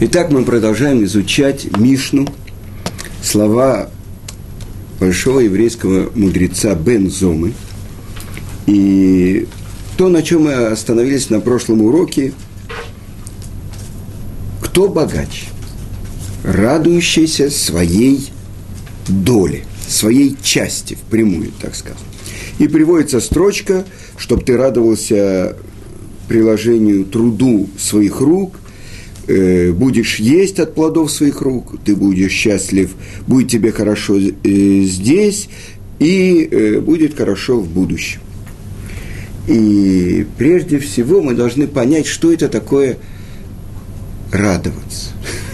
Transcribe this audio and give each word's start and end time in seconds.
Итак, 0.00 0.30
мы 0.30 0.44
продолжаем 0.44 1.02
изучать 1.02 1.76
Мишну, 1.76 2.28
слова 3.20 3.90
большого 5.00 5.40
еврейского 5.40 6.12
мудреца 6.14 6.76
Бен 6.76 7.10
Зомы. 7.10 7.52
И 8.66 9.48
то, 9.96 10.08
на 10.08 10.22
чем 10.22 10.44
мы 10.44 10.52
остановились 10.54 11.30
на 11.30 11.40
прошлом 11.40 11.82
уроке, 11.82 12.32
кто 14.62 14.86
богач? 14.86 15.48
Радующийся 16.44 17.50
своей 17.50 18.30
доле, 19.08 19.64
своей 19.88 20.36
части, 20.40 20.94
впрямую, 20.94 21.50
так 21.60 21.74
сказать. 21.74 21.98
И 22.60 22.68
приводится 22.68 23.18
строчка, 23.18 23.84
чтобы 24.16 24.44
ты 24.44 24.56
радовался 24.56 25.56
приложению 26.28 27.04
труду 27.04 27.68
своих 27.76 28.20
рук– 28.20 28.60
будешь 29.72 30.16
есть 30.18 30.58
от 30.58 30.74
плодов 30.74 31.10
своих 31.10 31.42
рук, 31.42 31.76
ты 31.84 31.94
будешь 31.94 32.32
счастлив, 32.32 32.90
будет 33.26 33.50
тебе 33.50 33.72
хорошо 33.72 34.18
э, 34.18 34.82
здесь 34.82 35.48
и 35.98 36.48
э, 36.50 36.80
будет 36.80 37.16
хорошо 37.16 37.60
в 37.60 37.68
будущем. 37.68 38.20
И 39.46 40.26
прежде 40.36 40.78
всего 40.78 41.22
мы 41.22 41.34
должны 41.34 41.66
понять, 41.66 42.06
что 42.06 42.32
это 42.32 42.48
такое 42.48 42.98
радоваться. 44.32 45.10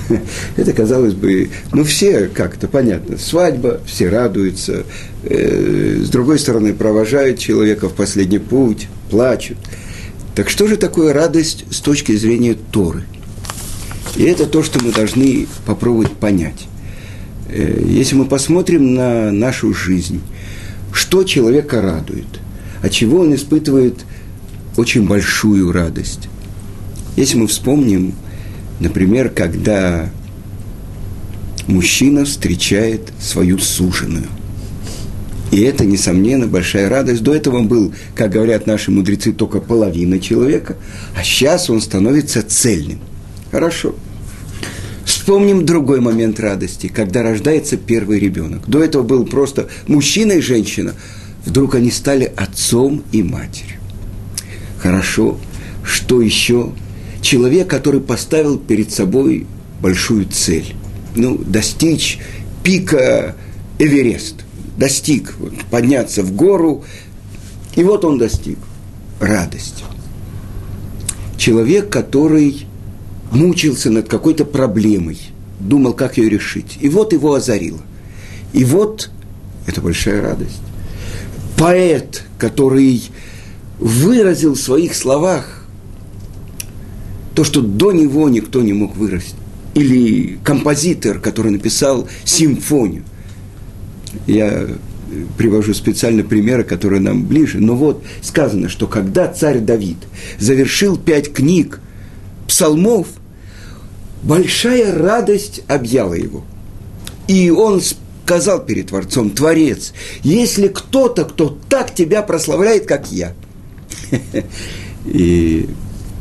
Это, 0.56 0.72
казалось 0.72 1.14
бы, 1.14 1.48
ну 1.72 1.84
все 1.84 2.26
как-то 2.26 2.68
понятно. 2.68 3.16
Свадьба, 3.16 3.80
все 3.86 4.08
радуются. 4.08 4.84
Э, 5.22 6.00
с 6.02 6.10
другой 6.10 6.38
стороны, 6.38 6.74
провожают 6.74 7.38
человека 7.38 7.88
в 7.88 7.94
последний 7.94 8.38
путь, 8.38 8.88
плачут. 9.10 9.56
Так 10.34 10.50
что 10.50 10.66
же 10.66 10.76
такое 10.76 11.12
радость 11.12 11.64
с 11.70 11.80
точки 11.80 12.14
зрения 12.16 12.56
Торы? 12.72 13.04
И 14.16 14.22
это 14.22 14.46
то, 14.46 14.62
что 14.62 14.82
мы 14.82 14.92
должны 14.92 15.46
попробовать 15.66 16.12
понять. 16.12 16.66
Э, 17.48 17.82
если 17.86 18.14
мы 18.14 18.26
посмотрим 18.26 18.94
на 18.94 19.32
нашу 19.32 19.74
жизнь, 19.74 20.20
что 20.92 21.24
человека 21.24 21.80
радует, 21.80 22.26
от 22.82 22.92
чего 22.92 23.20
он 23.20 23.34
испытывает 23.34 24.04
очень 24.76 25.06
большую 25.06 25.72
радость. 25.72 26.28
Если 27.16 27.36
мы 27.36 27.46
вспомним, 27.48 28.14
например, 28.78 29.30
когда 29.30 30.10
мужчина 31.66 32.24
встречает 32.24 33.12
свою 33.20 33.58
суженую. 33.58 34.26
И 35.50 35.60
это, 35.60 35.84
несомненно, 35.84 36.46
большая 36.46 36.88
радость. 36.88 37.22
До 37.22 37.34
этого 37.34 37.58
он 37.58 37.68
был, 37.68 37.94
как 38.14 38.32
говорят 38.32 38.66
наши 38.66 38.90
мудрецы, 38.90 39.32
только 39.32 39.60
половина 39.60 40.18
человека, 40.18 40.76
а 41.16 41.22
сейчас 41.22 41.70
он 41.70 41.80
становится 41.80 42.42
цельным– 42.42 43.00
Хорошо. 43.54 43.94
Вспомним 45.24 45.64
другой 45.64 46.02
момент 46.02 46.38
радости, 46.38 46.88
когда 46.88 47.22
рождается 47.22 47.78
первый 47.78 48.18
ребенок. 48.18 48.68
До 48.68 48.84
этого 48.84 49.02
был 49.02 49.24
просто 49.24 49.70
мужчина 49.86 50.32
и 50.32 50.42
женщина. 50.42 50.92
Вдруг 51.46 51.76
они 51.76 51.90
стали 51.90 52.30
отцом 52.36 53.02
и 53.10 53.22
матерью. 53.22 53.80
Хорошо. 54.76 55.38
Что 55.82 56.20
еще? 56.20 56.72
Человек, 57.22 57.68
который 57.68 58.02
поставил 58.02 58.58
перед 58.58 58.92
собой 58.92 59.46
большую 59.80 60.26
цель. 60.26 60.74
Ну, 61.16 61.38
достичь 61.38 62.18
пика 62.62 63.34
Эверест. 63.78 64.44
Достиг, 64.76 65.36
вот, 65.38 65.54
подняться 65.70 66.22
в 66.22 66.32
гору. 66.32 66.84
И 67.76 67.82
вот 67.82 68.04
он 68.04 68.18
достиг. 68.18 68.58
Радость. 69.20 69.84
Человек, 71.38 71.88
который 71.88 72.66
мучился 73.34 73.90
над 73.90 74.08
какой-то 74.08 74.44
проблемой, 74.44 75.18
думал, 75.60 75.92
как 75.92 76.16
ее 76.16 76.28
решить. 76.28 76.78
И 76.80 76.88
вот 76.88 77.12
его 77.12 77.34
озарило. 77.34 77.80
И 78.52 78.64
вот 78.64 79.10
это 79.66 79.80
большая 79.80 80.22
радость. 80.22 80.60
Поэт, 81.56 82.24
который 82.38 83.02
выразил 83.78 84.54
в 84.54 84.60
своих 84.60 84.94
словах 84.94 85.66
то, 87.34 87.42
что 87.42 87.60
до 87.60 87.92
него 87.92 88.28
никто 88.28 88.62
не 88.62 88.72
мог 88.72 88.96
выразить. 88.96 89.34
Или 89.74 90.38
композитор, 90.44 91.18
который 91.18 91.50
написал 91.50 92.08
симфонию. 92.24 93.02
Я 94.28 94.68
привожу 95.36 95.74
специально 95.74 96.22
примеры, 96.22 96.62
которые 96.62 97.00
нам 97.00 97.26
ближе. 97.26 97.58
Но 97.58 97.74
вот 97.74 98.04
сказано, 98.22 98.68
что 98.68 98.86
когда 98.86 99.26
царь 99.26 99.58
Давид 99.58 99.96
завершил 100.38 100.96
пять 100.96 101.32
книг 101.32 101.80
псалмов– 102.46 103.08
большая 104.24 104.96
радость 104.96 105.62
объяла 105.68 106.14
его. 106.14 106.44
И 107.28 107.50
он 107.50 107.80
сказал 108.24 108.64
перед 108.64 108.88
Творцом, 108.88 109.30
Творец, 109.30 109.92
если 110.22 110.68
кто-то, 110.68 111.24
кто 111.24 111.56
так 111.68 111.94
тебя 111.94 112.22
прославляет, 112.22 112.86
как 112.86 113.10
я. 113.12 113.34
И 115.06 115.68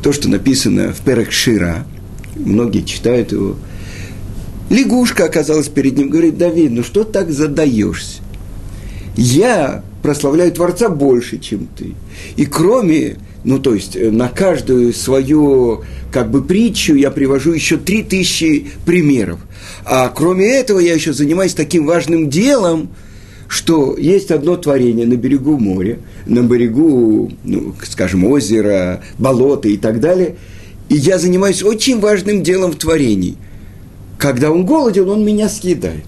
то, 0.02 0.12
что 0.12 0.28
написано 0.30 0.94
в 0.94 1.00
Перекшира, 1.02 1.86
многие 2.36 2.82
читают 2.82 3.32
его, 3.32 3.56
лягушка 4.70 5.26
оказалась 5.26 5.70
перед 5.70 5.98
ним, 5.98 6.10
говорит, 6.10 6.38
Давид, 6.38 6.72
ну 6.72 6.84
что 6.84 7.04
так 7.06 7.32
задаешься? 7.32 8.22
Я 9.16 9.84
прославляю 10.02 10.52
Творца 10.52 10.90
больше, 10.90 11.38
чем 11.38 11.68
ты. 11.78 11.94
И 12.36 12.46
кроме 12.46 13.18
ну, 13.44 13.60
то 13.60 13.74
есть 13.74 13.96
э, 13.96 14.10
на 14.10 14.30
каждую 14.30 14.94
свою 14.94 15.84
как 16.12 16.32
бы 16.32 16.44
притчу 16.44 16.96
я 16.96 17.12
привожу 17.12 17.54
еще 17.54 17.78
три 17.78 18.04
тысячи 18.04 18.68
примеров. 18.86 19.40
А 19.86 20.10
кроме 20.10 20.48
этого 20.48 20.80
я 20.80 20.94
еще 20.94 21.14
занимаюсь 21.14 21.54
таким 21.54 21.86
важным 21.86 22.30
делом, 22.30 22.90
что 23.48 23.98
есть 23.98 24.32
одно 24.32 24.56
творение 24.56 25.06
на 25.06 25.16
берегу 25.16 25.58
моря, 25.58 26.00
на 26.26 26.42
берегу, 26.42 27.32
ну, 27.44 27.76
скажем, 27.84 28.24
озера, 28.26 29.04
болота 29.18 29.68
и 29.68 29.78
так 29.78 30.00
далее. 30.00 30.38
И 30.90 30.96
я 30.96 31.18
занимаюсь 31.20 31.64
очень 31.64 32.00
важным 32.00 32.44
делом 32.44 32.72
в 32.72 32.76
творении. 32.78 33.36
Когда 34.18 34.52
он 34.52 34.66
голоден, 34.66 35.10
он 35.10 35.26
меня 35.26 35.50
съедает. 35.50 36.06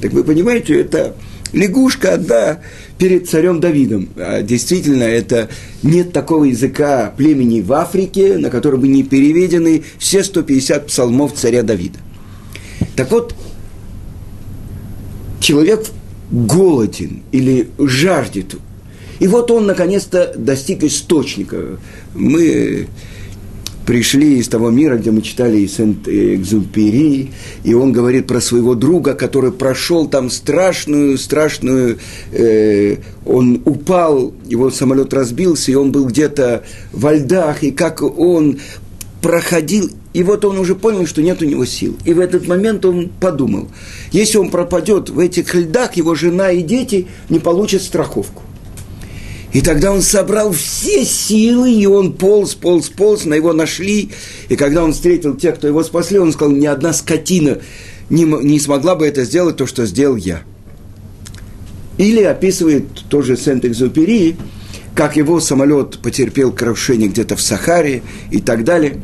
Так 0.00 0.12
вы 0.12 0.24
понимаете, 0.24 0.80
это 0.80 1.14
лягушка 1.52 2.14
одна 2.14 2.60
перед 2.98 3.28
царем 3.28 3.60
Давидом. 3.60 4.08
А 4.16 4.42
действительно, 4.42 5.04
это 5.04 5.48
нет 5.82 6.12
такого 6.12 6.44
языка 6.44 7.12
племени 7.16 7.60
в 7.60 7.72
Африке, 7.72 8.38
на 8.38 8.50
котором 8.50 8.80
бы 8.80 8.88
не 8.88 9.02
переведены 9.02 9.82
все 9.98 10.24
150 10.24 10.86
псалмов 10.86 11.34
царя 11.34 11.62
Давида. 11.62 11.98
Так 12.96 13.10
вот, 13.10 13.34
человек 15.40 15.86
голоден 16.30 17.22
или 17.32 17.68
жаждет. 17.78 18.56
И 19.20 19.28
вот 19.28 19.50
он 19.50 19.66
наконец-то 19.66 20.32
достиг 20.36 20.82
источника. 20.82 21.78
Мы 22.14 22.88
пришли 23.86 24.38
из 24.38 24.48
того 24.48 24.70
мира, 24.70 24.96
где 24.96 25.10
мы 25.10 25.22
читали 25.22 25.66
Сент-Экзюпери, 25.66 27.30
и 27.64 27.74
он 27.74 27.92
говорит 27.92 28.26
про 28.26 28.40
своего 28.40 28.74
друга, 28.74 29.14
который 29.14 29.52
прошел 29.52 30.06
там 30.08 30.30
страшную, 30.30 31.18
страшную, 31.18 31.98
э, 32.32 32.96
он 33.26 33.62
упал, 33.64 34.32
его 34.46 34.70
самолет 34.70 35.12
разбился, 35.12 35.72
и 35.72 35.74
он 35.74 35.92
был 35.92 36.06
где-то 36.06 36.64
во 36.92 37.14
льдах, 37.14 37.62
и 37.62 37.70
как 37.70 38.02
он 38.02 38.60
проходил, 39.20 39.90
и 40.12 40.22
вот 40.22 40.44
он 40.44 40.58
уже 40.58 40.74
понял, 40.74 41.06
что 41.06 41.22
нет 41.22 41.40
у 41.42 41.44
него 41.44 41.64
сил. 41.64 41.96
И 42.04 42.12
в 42.12 42.20
этот 42.20 42.46
момент 42.46 42.84
он 42.84 43.10
подумал, 43.20 43.68
если 44.10 44.38
он 44.38 44.50
пропадет 44.50 45.10
в 45.10 45.18
этих 45.18 45.54
льдах, 45.54 45.94
его 45.94 46.14
жена 46.14 46.50
и 46.50 46.62
дети 46.62 47.06
не 47.28 47.38
получат 47.38 47.82
страховку. 47.82 48.42
И 49.52 49.60
тогда 49.60 49.92
он 49.92 50.00
собрал 50.00 50.52
все 50.52 51.04
силы, 51.04 51.72
и 51.72 51.86
он 51.86 52.14
полз, 52.14 52.54
полз, 52.54 52.88
полз, 52.88 53.26
на 53.26 53.34
его 53.34 53.52
нашли. 53.52 54.10
И 54.48 54.56
когда 54.56 54.82
он 54.82 54.92
встретил 54.92 55.36
тех, 55.36 55.56
кто 55.56 55.68
его 55.68 55.82
спасли, 55.82 56.18
он 56.18 56.32
сказал, 56.32 56.54
ни 56.54 56.66
одна 56.66 56.92
скотина 56.92 57.58
не, 58.08 58.24
не 58.24 58.58
смогла 58.58 58.94
бы 58.94 59.06
это 59.06 59.24
сделать, 59.24 59.56
то, 59.56 59.66
что 59.66 59.84
сделал 59.84 60.16
я. 60.16 60.42
Или 61.98 62.22
описывает 62.22 62.86
тоже 63.10 63.36
Сент-Экзупери, 63.36 64.36
как 64.94 65.16
его 65.16 65.38
самолет 65.40 65.98
потерпел 65.98 66.52
крушение 66.52 67.08
где-то 67.08 67.36
в 67.36 67.42
Сахаре 67.42 68.02
и 68.30 68.40
так 68.40 68.64
далее. 68.64 69.00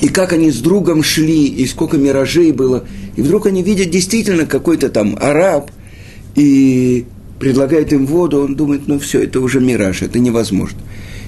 И 0.00 0.08
как 0.08 0.32
они 0.32 0.50
с 0.50 0.58
другом 0.58 1.04
шли, 1.04 1.46
и 1.46 1.66
сколько 1.66 1.96
миражей 1.96 2.50
было. 2.50 2.84
И 3.14 3.22
вдруг 3.22 3.46
они 3.46 3.62
видят 3.62 3.90
действительно 3.90 4.44
какой-то 4.44 4.88
там 4.88 5.16
араб, 5.20 5.70
и 6.34 7.06
предлагает 7.44 7.92
им 7.92 8.06
воду, 8.06 8.40
он 8.40 8.56
думает, 8.56 8.88
ну 8.88 8.98
все, 8.98 9.24
это 9.24 9.38
уже 9.38 9.60
мираж, 9.60 10.00
это 10.00 10.18
невозможно. 10.18 10.78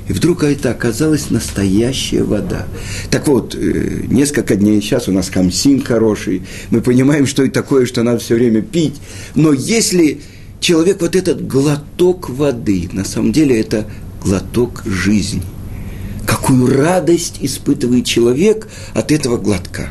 И 0.08 0.14
вдруг 0.14 0.44
это 0.44 0.70
оказалась 0.70 1.28
настоящая 1.28 2.22
вода. 2.22 2.66
Так 3.10 3.28
вот, 3.28 3.54
э, 3.54 4.04
несколько 4.08 4.56
дней, 4.56 4.80
сейчас 4.80 5.08
у 5.08 5.12
нас 5.12 5.28
камсин 5.28 5.82
хороший, 5.82 6.40
мы 6.70 6.80
понимаем, 6.80 7.26
что 7.26 7.42
это 7.44 7.52
такое, 7.52 7.84
что 7.84 8.02
надо 8.02 8.20
все 8.20 8.34
время 8.34 8.62
пить. 8.62 8.94
Но 9.34 9.52
если 9.52 10.22
человек 10.58 11.02
вот 11.02 11.16
этот 11.16 11.46
глоток 11.46 12.30
воды, 12.30 12.88
на 12.92 13.04
самом 13.04 13.32
деле 13.32 13.60
это 13.60 13.86
глоток 14.22 14.84
жизни. 14.86 15.42
какую 16.24 16.66
радость 16.66 17.36
испытывает 17.42 18.06
человек 18.06 18.68
от 18.94 19.12
этого 19.12 19.36
глотка. 19.36 19.90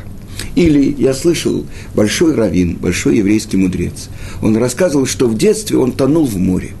Или 0.56 0.94
я 0.98 1.12
слышал 1.12 1.66
большой 1.94 2.34
раввин, 2.34 2.76
большой 2.76 3.18
еврейский 3.18 3.58
мудрец. 3.58 4.08
Он 4.42 4.56
рассказывал, 4.56 5.06
что 5.06 5.28
в 5.28 5.36
детстве 5.36 5.76
он 5.76 5.92
тонул 5.92 6.26
в 6.26 6.38
море. 6.38 6.72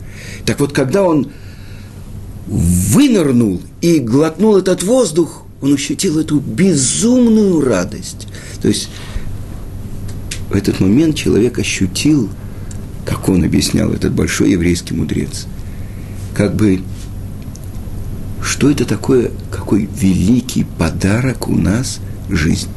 Так 0.46 0.60
вот, 0.60 0.72
когда 0.72 1.02
он 1.02 1.28
вынырнул 2.46 3.60
и 3.82 3.98
глотнул 3.98 4.56
этот 4.56 4.82
воздух, 4.82 5.42
он 5.60 5.74
ощутил 5.74 6.18
эту 6.18 6.40
безумную 6.40 7.60
радость. 7.60 8.26
То 8.62 8.68
есть 8.68 8.88
в 10.50 10.54
этот 10.54 10.80
момент 10.80 11.16
человек 11.16 11.58
ощутил, 11.58 12.30
как 13.04 13.28
он 13.28 13.44
объяснял, 13.44 13.92
этот 13.92 14.12
большой 14.12 14.52
еврейский 14.52 14.94
мудрец, 14.94 15.46
как 16.34 16.54
бы, 16.54 16.80
что 18.42 18.70
это 18.70 18.86
такое, 18.86 19.32
какой 19.50 19.86
великий 20.00 20.64
подарок 20.64 21.48
у 21.48 21.54
нас 21.54 22.00
жизнь. 22.30 22.68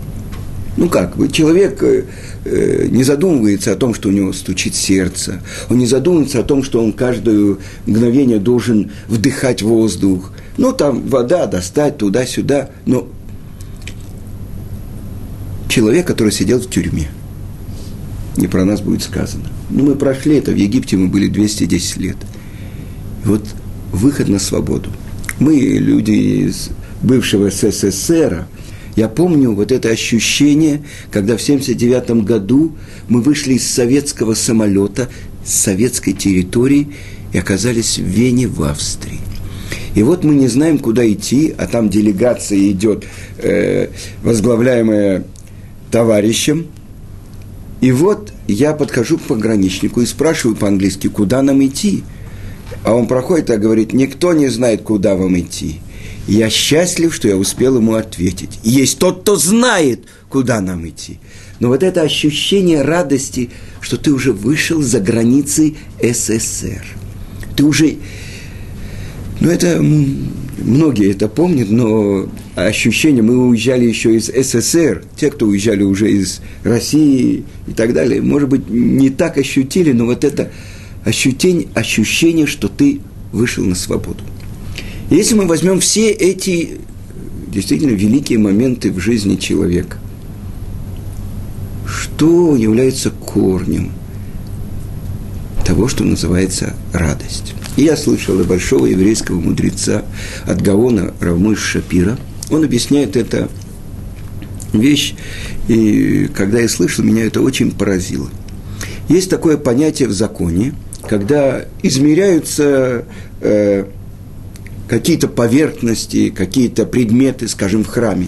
Ну 0.77 0.87
как, 0.87 1.15
человек 1.31 1.81
э, 1.83 2.05
э, 2.45 2.87
не 2.89 3.03
задумывается 3.03 3.73
о 3.73 3.75
том, 3.75 3.93
что 3.93 4.09
у 4.09 4.11
него 4.11 4.31
стучит 4.33 4.75
сердце, 4.75 5.41
он 5.69 5.77
не 5.77 5.87
задумывается 5.87 6.39
о 6.39 6.43
том, 6.43 6.63
что 6.63 6.81
он 6.81 6.93
каждое 6.93 7.57
мгновение 7.85 8.39
должен 8.39 8.91
вдыхать 9.07 9.61
воздух, 9.61 10.31
ну 10.57 10.71
там 10.71 11.07
вода 11.07 11.47
достать 11.47 11.97
туда-сюда, 11.97 12.69
но 12.85 13.07
человек, 15.67 16.07
который 16.07 16.31
сидел 16.31 16.59
в 16.59 16.69
тюрьме, 16.69 17.09
не 18.37 18.47
про 18.47 18.65
нас 18.65 18.81
будет 18.81 19.03
сказано. 19.03 19.45
Ну, 19.69 19.85
мы 19.85 19.95
прошли 19.95 20.37
это, 20.37 20.51
в 20.51 20.55
Египте 20.55 20.97
мы 20.97 21.07
были 21.07 21.27
210 21.27 21.97
лет. 21.97 22.17
И 23.23 23.27
вот 23.27 23.45
выход 23.91 24.29
на 24.29 24.39
свободу. 24.39 24.89
Мы, 25.39 25.55
люди 25.55 26.11
из 26.45 26.69
бывшего 27.01 27.49
СССР, 27.49 28.47
я 28.99 29.07
помню 29.07 29.53
вот 29.53 29.71
это 29.71 29.87
ощущение, 29.87 30.83
когда 31.09 31.37
в 31.37 31.41
1979 31.41 32.25
году 32.25 32.75
мы 33.07 33.21
вышли 33.21 33.53
из 33.53 33.65
советского 33.65 34.33
самолета, 34.33 35.07
с 35.45 35.53
советской 35.53 36.11
территории 36.11 36.89
и 37.31 37.37
оказались 37.37 37.97
в 37.97 38.03
Вене, 38.03 38.47
в 38.47 38.61
Австрии. 38.61 39.21
И 39.95 40.03
вот 40.03 40.25
мы 40.25 40.35
не 40.35 40.49
знаем, 40.49 40.79
куда 40.79 41.09
идти, 41.09 41.55
а 41.57 41.65
там 41.65 41.89
делегация 41.89 42.59
идет, 42.71 43.05
э, 43.37 43.87
возглавляемая 44.21 45.23
товарищем. 45.91 46.67
И 47.79 47.93
вот 47.93 48.33
я 48.49 48.73
подхожу 48.73 49.17
к 49.17 49.21
пограничнику 49.21 50.01
и 50.01 50.05
спрашиваю 50.05 50.57
по-английски, 50.57 51.07
куда 51.07 51.41
нам 51.41 51.65
идти. 51.65 52.03
А 52.83 52.93
он 52.93 53.07
проходит 53.07 53.49
и 53.49 53.55
говорит, 53.55 53.93
никто 53.93 54.33
не 54.33 54.49
знает, 54.49 54.81
куда 54.81 55.15
вам 55.15 55.39
идти. 55.39 55.79
Я 56.27 56.49
счастлив, 56.49 57.13
что 57.13 57.27
я 57.27 57.37
успел 57.37 57.77
ему 57.77 57.95
ответить. 57.95 58.59
Есть 58.63 58.99
тот, 58.99 59.21
кто 59.21 59.35
знает, 59.35 60.01
куда 60.29 60.61
нам 60.61 60.87
идти. 60.87 61.19
Но 61.59 61.69
вот 61.69 61.83
это 61.83 62.01
ощущение 62.01 62.83
радости, 62.83 63.49
что 63.81 63.97
ты 63.97 64.11
уже 64.11 64.31
вышел 64.31 64.81
за 64.81 64.99
границы 64.99 65.75
СССР. 66.01 66.85
Ты 67.55 67.63
уже... 67.63 67.97
Ну, 69.41 69.49
это 69.49 69.81
многие 69.81 71.11
это 71.11 71.27
помнят, 71.27 71.69
но 71.69 72.29
ощущение, 72.55 73.23
мы 73.23 73.47
уезжали 73.47 73.85
еще 73.85 74.15
из 74.15 74.25
СССР, 74.27 75.03
те, 75.15 75.31
кто 75.31 75.47
уезжали 75.47 75.83
уже 75.83 76.11
из 76.11 76.41
России 76.63 77.45
и 77.67 77.71
так 77.71 77.93
далее, 77.93 78.21
может 78.21 78.49
быть, 78.49 78.69
не 78.69 79.09
так 79.09 79.37
ощутили, 79.37 79.93
но 79.93 80.05
вот 80.05 80.23
это 80.23 80.51
ощущение, 81.05 81.67
ощущение 81.73 82.45
что 82.47 82.67
ты 82.67 82.99
вышел 83.31 83.63
на 83.63 83.75
свободу. 83.75 84.23
Если 85.09 85.33
мы 85.33 85.47
возьмем 85.47 85.79
все 85.79 86.11
эти 86.11 86.81
действительно 87.47 87.91
великие 87.91 88.37
моменты 88.37 88.91
в 88.91 88.99
жизни 88.99 89.37
человека, 89.37 89.97
что 91.87 92.55
является 92.55 93.09
корнем 93.09 93.91
того, 95.65 95.87
что 95.87 96.03
называется 96.03 96.75
радость. 96.93 97.55
И 97.75 97.83
я 97.83 97.97
слышал 97.97 98.39
от 98.39 98.47
большого 98.47 98.85
еврейского 98.85 99.39
мудреца, 99.39 100.05
от 100.45 100.61
Гаона 100.61 101.13
Равмыш 101.19 101.59
Шапира. 101.59 102.17
Он 102.51 102.63
объясняет 102.63 103.15
это 103.15 103.49
вещь, 104.73 105.15
и 105.67 106.29
когда 106.35 106.59
я 106.59 106.69
слышал, 106.69 107.03
меня 107.03 107.25
это 107.25 107.41
очень 107.41 107.71
поразило. 107.71 108.29
Есть 109.07 109.29
такое 109.29 109.57
понятие 109.57 110.07
в 110.07 110.11
законе, 110.11 110.73
когда 111.07 111.65
измеряются 111.81 113.05
э, 113.41 113.85
какие-то 114.89 115.27
поверхности, 115.27 116.31
какие-то 116.31 116.85
предметы, 116.85 117.47
скажем, 117.47 117.83
в 117.83 117.87
храме. 117.87 118.27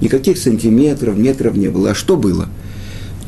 Никаких 0.00 0.36
сантиметров, 0.38 1.16
метров 1.16 1.56
не 1.56 1.68
было. 1.68 1.92
А 1.92 1.94
что 1.94 2.16
было? 2.16 2.48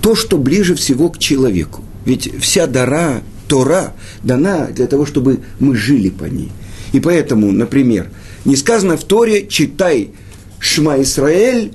То, 0.03 0.15
что 0.17 0.37
ближе 0.37 0.75
всего 0.75 1.09
к 1.09 1.19
человеку. 1.19 1.85
Ведь 2.05 2.31
вся 2.41 2.67
дара, 2.67 3.23
Тора 3.49 3.95
дана 4.25 4.67
для 4.67 4.87
того, 4.89 5.07
чтобы 5.07 5.41
мы 5.61 5.77
жили 5.77 6.11
по 6.11 6.25
ней. 6.25 6.51
И 6.93 6.99
поэтому, 6.99 7.53
например, 7.53 8.11
не 8.45 8.57
сказано 8.57 8.97
в 8.97 9.05
Торе 9.05 9.47
«читай 9.47 10.11
Шма 10.59 11.01
Исраэль» 11.03 11.73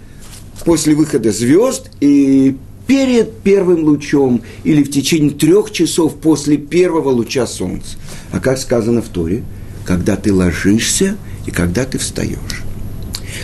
после 0.66 0.94
выхода 0.94 1.32
звезд 1.32 1.90
и 2.02 2.58
перед 2.86 3.40
первым 3.40 3.86
лучом 3.86 4.42
или 4.66 4.84
в 4.84 4.92
течение 4.92 5.32
трех 5.32 5.72
часов 5.72 6.16
после 6.16 6.58
первого 6.58 7.10
луча 7.10 7.48
солнца. 7.48 7.98
А 8.32 8.42
как 8.42 8.58
сказано 8.58 9.02
в 9.02 9.08
Торе– 9.08 9.44
когда 9.86 10.16
ты 10.16 10.34
ложишься 10.34 11.18
и 11.46 11.52
когда 11.52 11.86
ты 11.86 11.98
встаешь. 11.98 12.64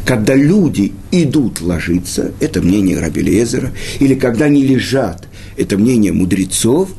Когда 0.05 0.35
люди 0.35 0.93
идут 1.11 1.61
ложиться, 1.61 2.33
это 2.39 2.61
мнение 2.61 2.99
Раби 2.99 3.21
Лезера, 3.21 3.71
или 3.99 4.15
когда 4.15 4.45
они 4.45 4.63
лежат, 4.63 5.27
это 5.55 5.77
мнение 5.77 6.11
мудрецов, 6.11 6.89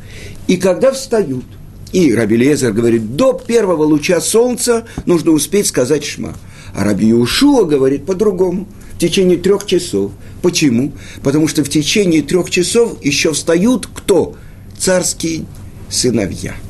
и 0.46 0.56
когда 0.56 0.92
встают. 0.92 1.44
И 1.92 2.14
Раби 2.14 2.36
Лезер 2.36 2.72
говорит, 2.72 3.16
до 3.16 3.32
первого 3.32 3.84
луча 3.84 4.20
солнца 4.20 4.86
нужно 5.06 5.30
успеть 5.30 5.66
сказать 5.66 6.04
шма. 6.04 6.34
А 6.74 6.84
Раби 6.84 7.14
Ушуа 7.14 7.64
говорит 7.64 8.04
по-другому, 8.04 8.68
в 8.94 8.98
течение 8.98 9.38
трех 9.38 9.64
часов. 9.64 10.12
Почему? 10.42 10.92
Потому 11.22 11.48
что 11.48 11.64
в 11.64 11.68
течение 11.68 12.20
трех 12.22 12.50
часов 12.50 13.02
еще 13.02 13.32
встают 13.32 13.86
кто? 13.86 14.36
Царские 14.78 15.44
сыновья– 15.88 16.54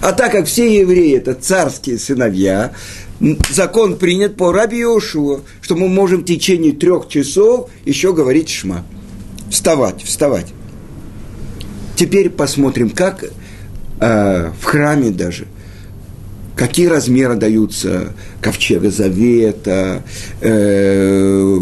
а 0.00 0.12
так 0.12 0.32
как 0.32 0.46
все 0.46 0.80
евреи– 0.80 1.16
это 1.18 1.34
царские 1.34 1.98
сыновья, 1.98 2.72
закон 3.50 3.96
принят 3.96 4.36
по 4.36 4.52
Раби 4.52 4.80
Иошуа, 4.80 5.40
что 5.60 5.74
мы 5.76 5.88
можем 5.88 6.20
в 6.20 6.24
течение 6.24 6.72
трех 6.72 7.08
часов 7.08 7.70
еще 7.84 8.12
говорить 8.12 8.50
шма. 8.50 8.84
Вставать, 9.50 10.02
вставать. 10.02 10.46
Теперь 11.96 12.28
посмотрим, 12.28 12.90
как 12.90 13.24
э, 13.24 14.50
в 14.60 14.64
храме 14.64 15.10
даже, 15.10 15.46
какие 16.56 16.88
размеры 16.88 17.36
даются 17.36 18.12
ковчега 18.42 18.90
завета, 18.90 20.02
э, 20.42 21.58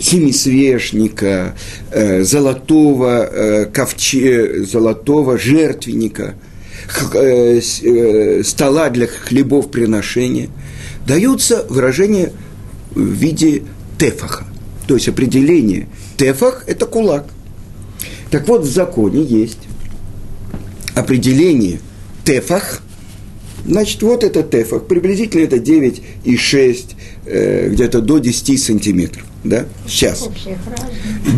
семисвешника, 0.00 1.56
э, 1.90 2.22
золотого, 2.22 3.24
э, 3.24 3.64
ковче, 3.66 4.64
золотого 4.64 5.38
жертвенника– 5.38 6.34
Э, 6.44 6.44
э, 6.44 6.51
стола 8.44 8.90
для 8.90 9.06
хлебов 9.06 9.70
приношения, 9.70 10.48
даются 11.06 11.64
выражения 11.68 12.32
в 12.94 13.00
виде 13.00 13.62
тефаха. 13.98 14.44
То 14.86 14.94
есть 14.94 15.08
определение 15.08 15.88
тефах– 16.16 16.64
это 16.66 16.86
кулак. 16.86 17.26
Так 18.30 18.48
вот, 18.48 18.62
в 18.62 18.72
законе 18.72 19.22
есть 19.22 19.58
определение 20.94 21.80
тефах, 22.24 22.82
значит, 23.66 24.02
вот 24.02 24.24
это 24.24 24.42
тефах, 24.42 24.86
приблизительно 24.86 25.42
это 25.42 25.56
9,6, 25.56 26.84
э, 27.26 27.68
где-то 27.70 28.00
до 28.00 28.18
10 28.18 28.62
сантиметров. 28.62 29.24
Да? 29.44 29.66
Сейчас. 29.86 30.28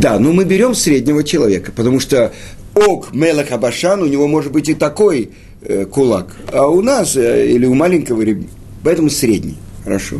Да, 0.00 0.18
но 0.18 0.32
мы 0.32 0.44
берем 0.44 0.74
среднего 0.74 1.24
человека, 1.24 1.72
потому 1.72 2.00
что 2.00 2.32
Ок 2.74 3.14
Мелах 3.14 3.52
Абашан, 3.52 4.02
у 4.02 4.06
него 4.06 4.26
может 4.26 4.52
быть 4.52 4.68
и 4.68 4.74
такой 4.74 5.30
э, 5.62 5.86
кулак, 5.86 6.34
а 6.52 6.66
у 6.66 6.82
нас 6.82 7.16
э, 7.16 7.48
или 7.48 7.66
у 7.66 7.74
маленького 7.74 8.22
ребенка, 8.22 8.50
поэтому 8.82 9.10
средний. 9.10 9.56
Хорошо. 9.84 10.16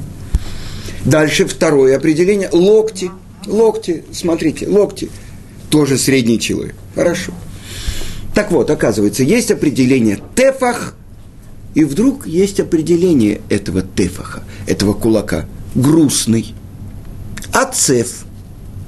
Дальше 1.04 1.46
второе 1.46 1.96
определение– 1.96 2.48
локти. 2.52 3.10
Локти, 3.46 4.04
смотрите, 4.12 4.68
локти. 4.68 5.10
Тоже 5.68 5.98
средний 5.98 6.38
человек. 6.38 6.74
Хорошо. 6.94 7.32
Так 8.34 8.50
вот, 8.50 8.70
оказывается, 8.70 9.22
есть 9.22 9.50
определение 9.50 10.18
тефах, 10.34 10.94
и 11.74 11.84
вдруг 11.84 12.26
есть 12.26 12.60
определение 12.60 13.40
этого 13.48 13.82
тефаха, 13.82 14.44
этого 14.66 14.92
кулака. 14.92 15.46
Грустный. 15.74 16.54
Ацеф. 17.52 18.24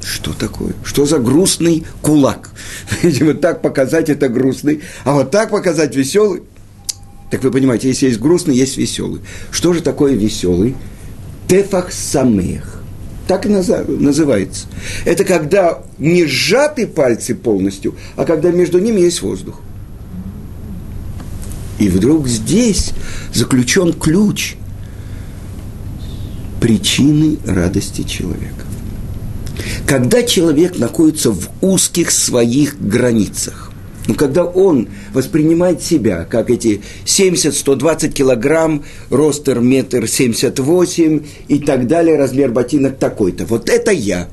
Что 0.02 0.32
такое? 0.32 0.72
Что 0.84 1.04
за 1.04 1.18
грустный 1.18 1.84
кулак? 2.00 2.50
Видимо, 3.02 3.34
так 3.34 3.62
показать 3.62 4.08
это 4.08 4.28
грустный, 4.28 4.82
а 5.04 5.14
вот 5.14 5.30
так 5.30 5.50
показать 5.50 5.94
веселый. 5.94 6.42
Так 7.30 7.42
вы 7.42 7.50
понимаете, 7.50 7.88
если 7.88 8.06
есть 8.06 8.20
грустный, 8.20 8.54
есть 8.54 8.76
веселый. 8.76 9.20
Что 9.50 9.72
же 9.72 9.82
такое 9.82 10.14
веселый? 10.14 10.76
Тефах 11.48 11.92
самех. 11.92 12.82
Так 13.26 13.44
и 13.44 13.48
называется. 13.48 14.66
Это 15.04 15.24
когда 15.24 15.82
не 15.98 16.26
сжаты 16.26 16.86
пальцы 16.86 17.34
полностью, 17.34 17.96
а 18.14 18.24
когда 18.24 18.50
между 18.52 18.78
ними 18.78 19.00
есть 19.00 19.20
воздух. 19.22 19.60
И 21.78 21.88
вдруг 21.88 22.28
здесь 22.28 22.92
заключен 23.34 23.92
ключ 23.92 24.54
причины 26.60 27.38
радости 27.44 28.02
человека. 28.02 28.64
Когда 29.86 30.22
человек 30.22 30.78
находится 30.78 31.30
в 31.30 31.48
узких 31.60 32.10
своих 32.10 32.80
границах, 32.80 33.72
но 34.06 34.14
когда 34.14 34.44
он 34.44 34.88
воспринимает 35.12 35.82
себя, 35.82 36.24
как 36.24 36.50
эти 36.50 36.82
70-120 37.04 38.08
килограмм, 38.12 38.84
ростер 39.10 39.60
метр 39.60 40.06
78 40.06 41.22
и 41.48 41.58
так 41.58 41.86
далее, 41.86 42.16
размер 42.16 42.52
ботинок 42.52 42.98
такой-то. 42.98 43.46
Вот 43.46 43.68
это 43.68 43.90
я. 43.90 44.28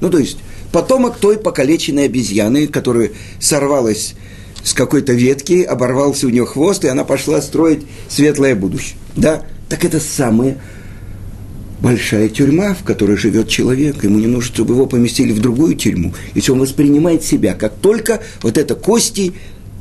Ну, 0.00 0.10
то 0.10 0.18
есть, 0.18 0.38
потомок 0.70 1.16
той 1.16 1.38
покалеченной 1.38 2.04
обезьяны, 2.04 2.68
которая 2.68 3.10
сорвалась 3.40 4.14
с 4.62 4.72
какой-то 4.72 5.12
ветки, 5.12 5.62
оборвался 5.62 6.26
у 6.26 6.30
нее 6.30 6.46
хвост, 6.46 6.84
и 6.84 6.88
она 6.88 7.04
пошла 7.04 7.40
строить 7.40 7.86
светлое 8.08 8.54
будущее. 8.54 8.96
Да? 9.16 9.42
Так 9.68 9.84
это 9.84 9.98
самое 10.00 10.58
большая 11.80 12.28
тюрьма, 12.28 12.74
в 12.74 12.84
которой 12.84 13.16
живет 13.16 13.48
человек. 13.48 14.02
Ему 14.04 14.18
не 14.18 14.26
нужно, 14.26 14.52
чтобы 14.52 14.74
его 14.74 14.86
поместили 14.86 15.32
в 15.32 15.40
другую 15.40 15.76
тюрьму. 15.76 16.14
Если 16.34 16.50
он 16.50 16.60
воспринимает 16.60 17.22
себя 17.22 17.54
как 17.54 17.74
только 17.76 18.22
вот 18.42 18.58
это 18.58 18.74
кости, 18.74 19.32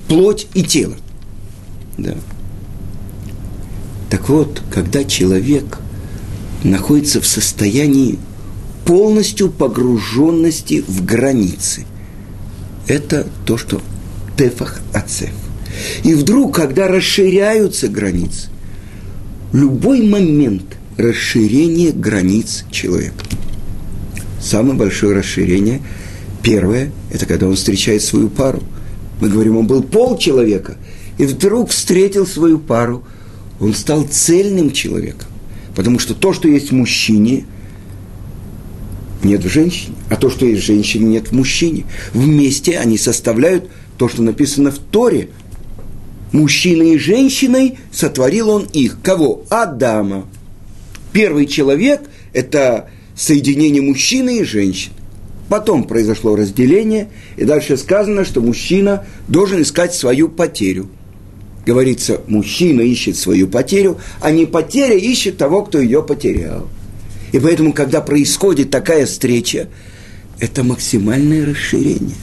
плоть 0.07 0.47
и 0.53 0.63
тело. 0.63 0.95
Да. 1.97 2.15
Так 4.09 4.29
вот, 4.29 4.61
когда 4.71 5.03
человек 5.03 5.79
находится 6.63 7.19
в 7.19 7.27
состоянии 7.27 8.17
полностью 8.85 9.49
погруженности 9.49 10.83
в 10.87 11.03
границы, 11.03 11.85
это 12.87 13.27
то, 13.45 13.57
что 13.57 13.81
тефах 14.37 14.79
ацеф. 14.93 15.31
И 16.03 16.13
вдруг, 16.13 16.55
когда 16.55 16.87
расширяются 16.87 17.87
границы, 17.89 18.49
любой 19.51 20.03
момент– 20.03 20.63
расширение 20.97 21.91
границ 21.91 22.65
человека. 22.71 23.23
Самое 24.41 24.75
большое 24.75 25.15
расширение, 25.15 25.81
первое, 26.43 26.91
это 27.11 27.25
когда 27.25 27.47
он 27.47 27.55
встречает 27.55 28.01
свою 28.01 28.29
пару. 28.29 28.61
Мы 29.21 29.29
говорим, 29.29 29.57
он 29.57 29.67
был 29.67 29.83
пол 29.83 30.17
человека, 30.17 30.77
и 31.17 31.25
вдруг 31.25 31.69
встретил 31.69 32.27
свою 32.27 32.59
пару, 32.59 33.03
он 33.59 33.73
стал 33.73 34.03
цельным 34.03 34.71
человеком. 34.71 35.27
Потому 35.75 35.99
что 35.99 36.13
то, 36.13 36.33
что 36.33 36.47
есть 36.47 36.71
в 36.71 36.75
мужчине, 36.75 37.45
нет 39.23 39.43
в 39.43 39.49
женщине, 39.49 39.95
а 40.09 40.15
то, 40.15 40.29
что 40.29 40.45
есть 40.45 40.63
в 40.63 40.65
женщине, 40.65 41.05
нет 41.05 41.29
в 41.29 41.31
мужчине. 41.33 41.85
Вместе 42.13 42.77
они 42.77 42.97
составляют 42.97 43.69
то, 43.97 44.07
что 44.07 44.21
написано 44.21 44.71
в 44.71 44.77
Торе. 44.77 45.29
Мужчиной 46.31 46.95
и 46.95 46.97
женщиной 46.97 47.79
сотворил 47.91 48.49
он 48.49 48.63
их. 48.73 48.99
Кого? 49.01 49.43
Адама. 49.49 50.25
Первый 51.17 51.47
человек– 51.47 52.01
это 52.33 52.91
соединение 53.15 53.81
мужчины 53.81 54.37
и 54.37 54.43
женщины. 54.43 54.93
Потом 55.49 55.85
произошло 55.85 56.35
разделение, 56.35 57.09
и 57.37 57.43
дальше 57.43 57.75
сказано, 57.77 58.23
что 58.23 58.39
мужчина 58.39 59.03
должен 59.27 59.63
искать 59.63 59.95
свою 59.95 60.29
потерю. 60.29 60.91
Говорится, 61.65 62.21
мужчина 62.27 62.81
ищет 62.81 63.17
свою 63.17 63.47
потерю, 63.47 63.97
а 64.21 64.29
не 64.29 64.45
потеря 64.45 64.95
ищет 64.95 65.39
того, 65.39 65.63
кто 65.63 65.79
ее 65.79 66.03
потерял. 66.03 66.67
И 67.31 67.39
поэтому, 67.39 67.73
когда 67.73 68.01
происходит 68.01 68.69
такая 68.69 69.07
встреча, 69.07 69.69
это 70.39 70.63
максимальное 70.63 71.47
расширение. 71.47 72.13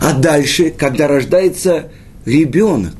А 0.00 0.12
дальше, 0.12 0.70
когда 0.70 1.08
рождается 1.08 1.90
ребенок, 2.24 2.94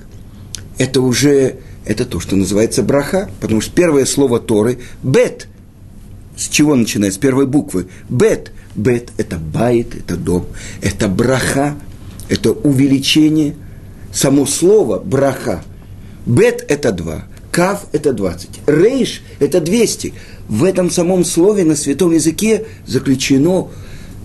это 0.77 1.01
уже 1.01 1.61
это 1.87 2.05
то, 2.05 2.21
что 2.21 2.37
называется 2.37 2.83
браха, 2.83 3.31
потому 3.41 3.61
что 3.61 3.73
первое 3.73 4.05
слово 4.05 4.41
Торы– 4.41 4.79
бет. 5.03 5.49
С 6.37 6.49
чего 6.49 6.75
начинается? 6.75 7.19
С 7.19 7.23
первой 7.23 7.47
буквы. 7.47 7.87
Бет. 8.09 8.53
Бет– 8.75 9.11
это 9.17 9.39
байт, 9.39 9.95
это 9.95 10.17
дом, 10.19 10.47
это 10.83 11.09
браха, 11.09 11.77
это 12.29 12.51
увеличение. 12.53 13.57
Само 14.13 14.45
слово 14.45 14.99
браха. 14.99 15.65
Бет– 16.27 16.63
это 16.69 16.93
два, 16.93 17.25
кав– 17.51 17.87
это 17.93 18.13
двадцать, 18.13 18.61
рейш– 18.67 19.23
это 19.39 19.63
двести. 19.63 20.13
В 20.47 20.63
этом 20.65 20.91
самом 20.91 21.25
слове 21.25 21.65
на 21.65 21.75
святом 21.75 22.13
языке 22.13 22.67
заключено 22.87 23.69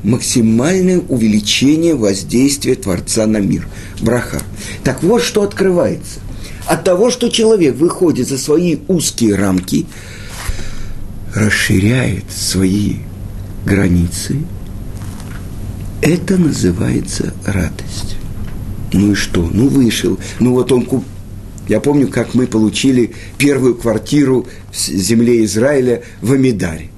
максимальное 0.03 0.99
увеличение 0.99 1.95
воздействия 1.95 2.75
Творца 2.75 3.25
на 3.27 3.37
мир. 3.37 3.69
Браха. 4.01 4.41
Так 4.83 5.01
вот, 5.01 5.21
что 5.21 5.43
открывается– 5.43 6.19
от 6.65 6.83
того, 6.83 7.09
что 7.09 7.29
человек 7.29 7.75
выходит 7.75 8.27
за 8.27 8.37
свои 8.37 8.77
узкие 8.87 9.35
рамки, 9.35 9.85
расширяет 11.33 12.25
свои 12.29 12.97
границы, 13.65 14.37
это 16.01 16.37
называется 16.37 17.33
радость. 17.45 18.17
Ну 18.93 19.11
и 19.11 19.15
что? 19.15 19.49
Ну 19.51 19.67
вышел. 19.67 20.19
Ну 20.39 20.53
вот 20.53 20.71
он 20.71 20.85
куп... 20.85 21.05
Я 21.67 21.79
помню, 21.79 22.07
как 22.07 22.33
мы 22.33 22.47
получили 22.47 23.13
первую 23.37 23.75
квартиру 23.75 24.47
в 24.71 24.75
земле 24.75 25.45
Израиля 25.45 26.01
в 26.21 26.33
Амидаре. 26.33 26.89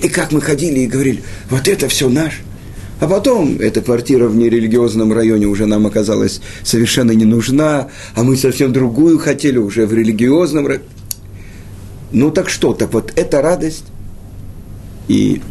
И 0.00 0.08
как 0.08 0.30
мы 0.30 0.40
ходили 0.40 0.80
и 0.80 0.86
говорили, 0.86 1.22
вот 1.50 1.66
это 1.68 1.88
все 1.88 2.08
наш– 2.08 2.40
а 3.04 3.06
потом 3.06 3.58
эта 3.58 3.82
квартира 3.82 4.28
в 4.28 4.34
нерелигиозном 4.34 5.12
районе 5.12 5.44
уже 5.44 5.66
нам 5.66 5.86
оказалась 5.86 6.40
совершенно 6.62 7.10
не 7.10 7.26
нужна, 7.26 7.88
а 8.14 8.22
мы 8.22 8.34
совсем 8.34 8.72
другую 8.72 9.18
хотели 9.18 9.58
уже 9.58 9.84
в 9.84 9.92
религиозном 9.92 10.66
районе. 10.66 10.86
Ну 12.12 12.30
так 12.30 12.48
что, 12.48 12.72
так 12.72 12.94
вот 12.94 13.12
эта 13.14 13.42
радость. 13.42 13.84
И 15.06 15.42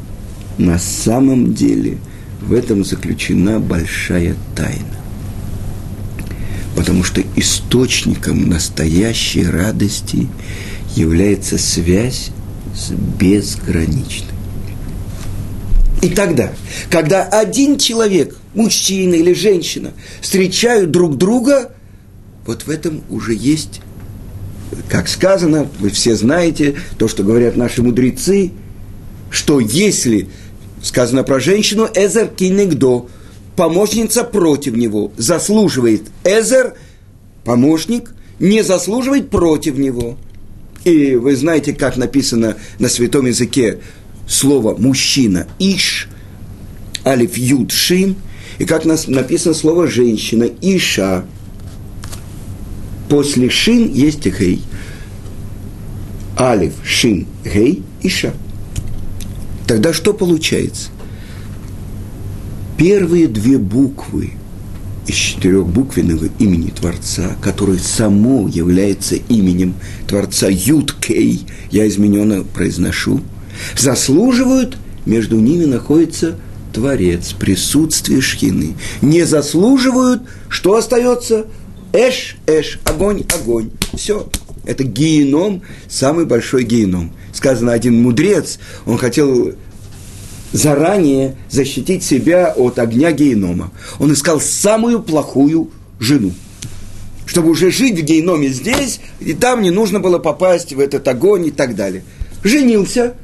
на 0.57 0.79
самом 0.79 1.53
деле 1.53 1.99
в 2.41 2.53
этом 2.55 2.83
заключена 2.83 3.59
большая 3.59 4.35
тайна. 4.55 4.97
Потому 6.75 7.03
что 7.03 7.21
источником 7.35 8.49
настоящей 8.49 9.45
радости 9.45 10.27
является 10.95 11.59
связь 11.59 12.31
с 12.73 12.89
безграничной. 12.89 14.32
И 16.03 16.09
тогда, 16.09 16.51
когда 16.89 17.23
один 17.23 17.77
человек, 17.77 18.35
мужчина 18.53 19.13
или 19.13 19.31
женщина, 19.31 19.93
встречают 20.19 20.91
друг 20.91 21.17
друга, 21.17 21.71
вот 22.45 22.63
в 22.63 22.69
этом 22.69 23.03
уже 23.09 23.33
есть, 23.33 23.79
как 24.89 25.07
сказано, 25.07 25.69
вы 25.79 25.91
все 25.91 26.17
знаете, 26.17 26.75
то, 26.97 27.07
что 27.07 27.23
говорят 27.23 27.55
наши 27.55 27.81
мудрецы, 27.81 28.51
что 29.29 29.61
если 29.61 30.27
сказано 30.81 31.23
про 31.23 31.39
женщину, 31.39 31.87
Эзер 31.95 32.27
кинегдо, 32.27 33.07
помощница 33.55 34.25
против 34.25 34.75
него, 34.75 35.13
заслуживает 35.15 36.01
Эзер, 36.25 36.73
помощник, 37.45 38.11
не 38.39 38.61
заслуживает 38.61 39.29
против 39.29 39.77
него. 39.77 40.17
И 40.83 41.15
вы 41.15 41.37
знаете, 41.37 41.71
как 41.71 41.95
написано 41.95 42.57
на 42.77 42.89
святом 42.89 43.25
языке 43.25 43.79
слово 44.27 44.75
мужчина 44.75 45.47
иш, 45.59 46.07
алиф 47.05 47.37
юд 47.37 47.71
шин, 47.71 48.15
и 48.59 48.65
как 48.65 48.85
нас 48.85 49.07
написано 49.07 49.53
слово 49.53 49.87
женщина 49.87 50.47
иша. 50.61 51.25
После 53.09 53.49
шин 53.49 53.91
есть 53.91 54.25
гей. 54.25 54.61
Алиф, 56.37 56.73
шин, 56.83 57.27
гей, 57.43 57.83
иша. 58.01 58.33
Тогда 59.67 59.93
что 59.93 60.13
получается? 60.13 60.89
Первые 62.77 63.27
две 63.27 63.57
буквы 63.57 64.31
из 65.07 65.15
четырехбуквенного 65.15 66.29
имени 66.39 66.69
Творца, 66.69 67.35
который 67.41 67.77
само 67.77 68.47
является 68.47 69.15
именем 69.15 69.75
Творца 70.07 70.47
Юд 70.49 70.93
Кей, 70.93 71.45
я 71.71 71.87
измененно 71.87 72.43
произношу– 72.43 73.21
заслуживают, 73.77 74.77
между 75.05 75.39
ними 75.39 75.65
находится 75.65 76.37
Творец, 76.73 77.33
присутствие 77.33 78.21
Шхины. 78.21 78.75
Не 79.01 79.23
заслуживают, 79.23 80.23
что 80.49 80.75
остается? 80.75 81.45
Эш, 81.93 82.37
эш, 82.47 82.79
огонь, 82.85 83.23
огонь. 83.33 83.69
Все. 83.93 84.27
Это 84.65 84.83
геном, 84.83 85.61
самый 85.87 86.25
большой 86.25 86.63
геном. 86.63 87.11
Сказано, 87.33 87.73
один 87.73 88.01
мудрец, 88.01 88.59
он 88.85 88.97
хотел 88.97 89.53
заранее 90.53 91.35
защитить 91.49 92.03
себя 92.03 92.53
от 92.55 92.79
огня 92.79 93.11
генома. 93.11 93.71
Он 93.99 94.13
искал 94.13 94.39
самую 94.39 95.01
плохую 95.01 95.69
жену. 95.99 96.31
Чтобы 97.25 97.49
уже 97.49 97.71
жить 97.71 97.99
в 97.99 98.03
геноме 98.03 98.49
здесь, 98.49 98.99
и 99.19 99.33
там 99.33 99.61
не 99.61 99.71
нужно 99.71 99.99
было 99.99 100.19
попасть 100.19 100.73
в 100.73 100.79
этот 100.79 101.07
огонь 101.07 101.47
и 101.47 101.51
так 101.51 101.75
далее. 101.75 102.03
Женился, 102.43 103.15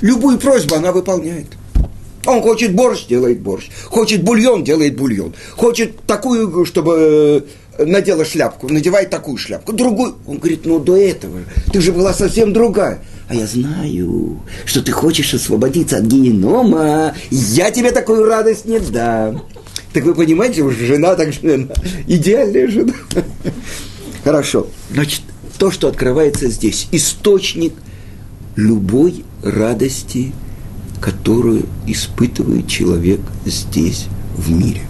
Любую 0.00 0.38
просьбу 0.38 0.74
она 0.74 0.92
выполняет. 0.92 1.46
Он 2.26 2.42
хочет 2.42 2.74
борщ, 2.74 3.06
делает 3.06 3.40
борщ. 3.40 3.68
Хочет 3.84 4.22
бульон, 4.22 4.64
делает 4.64 4.96
бульон. 4.96 5.32
Хочет 5.52 6.00
такую, 6.02 6.64
чтобы 6.64 7.46
э, 7.78 7.84
надела 7.84 8.24
шляпку, 8.24 8.68
надевай 8.68 9.06
такую 9.06 9.36
шляпку, 9.36 9.72
другую. 9.72 10.16
Он 10.26 10.38
говорит, 10.38 10.66
ну 10.66 10.80
до 10.80 10.96
этого 10.96 11.40
ты 11.72 11.80
же 11.80 11.92
была 11.92 12.12
совсем 12.12 12.52
другая. 12.52 13.00
А 13.28 13.34
я 13.34 13.46
знаю, 13.46 14.40
что 14.64 14.82
ты 14.82 14.92
хочешь 14.92 15.34
освободиться 15.34 15.98
от 15.98 16.04
генома. 16.04 17.14
Я 17.30 17.70
тебе 17.70 17.92
такую 17.92 18.24
радость 18.26 18.66
не 18.66 18.78
дам. 18.78 19.44
Так 19.92 20.04
вы 20.04 20.14
понимаете, 20.14 20.62
уж 20.62 20.76
жена 20.76 21.14
так 21.14 21.32
жена. 21.32 21.68
Идеальная 22.06 22.68
жена. 22.68 22.92
Хорошо. 24.24 24.66
Значит, 24.90 25.22
то, 25.58 25.70
что 25.70 25.88
открывается 25.88 26.48
здесь, 26.48 26.88
источник 26.92 27.72
любой 28.56 29.24
радости, 29.42 30.32
которую 31.00 31.66
испытывает 31.86 32.66
человек 32.66 33.20
здесь, 33.44 34.06
в 34.36 34.50
мире. 34.50 34.80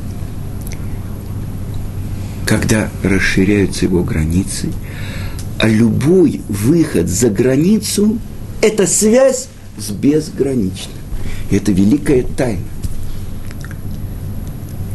Когда 2.46 2.90
расширяются 3.02 3.85
его 3.85 4.02
границы, 4.02 4.73
а 5.58 5.68
любой 5.68 6.42
выход 6.49 7.08
за 7.08 7.28
границу– 7.28 8.18
это 8.61 8.87
связь 8.87 9.49
с 9.78 9.90
безграничным. 9.90 10.96
Это 11.50 11.73
великая 11.73 12.23
тайна. 12.23 12.62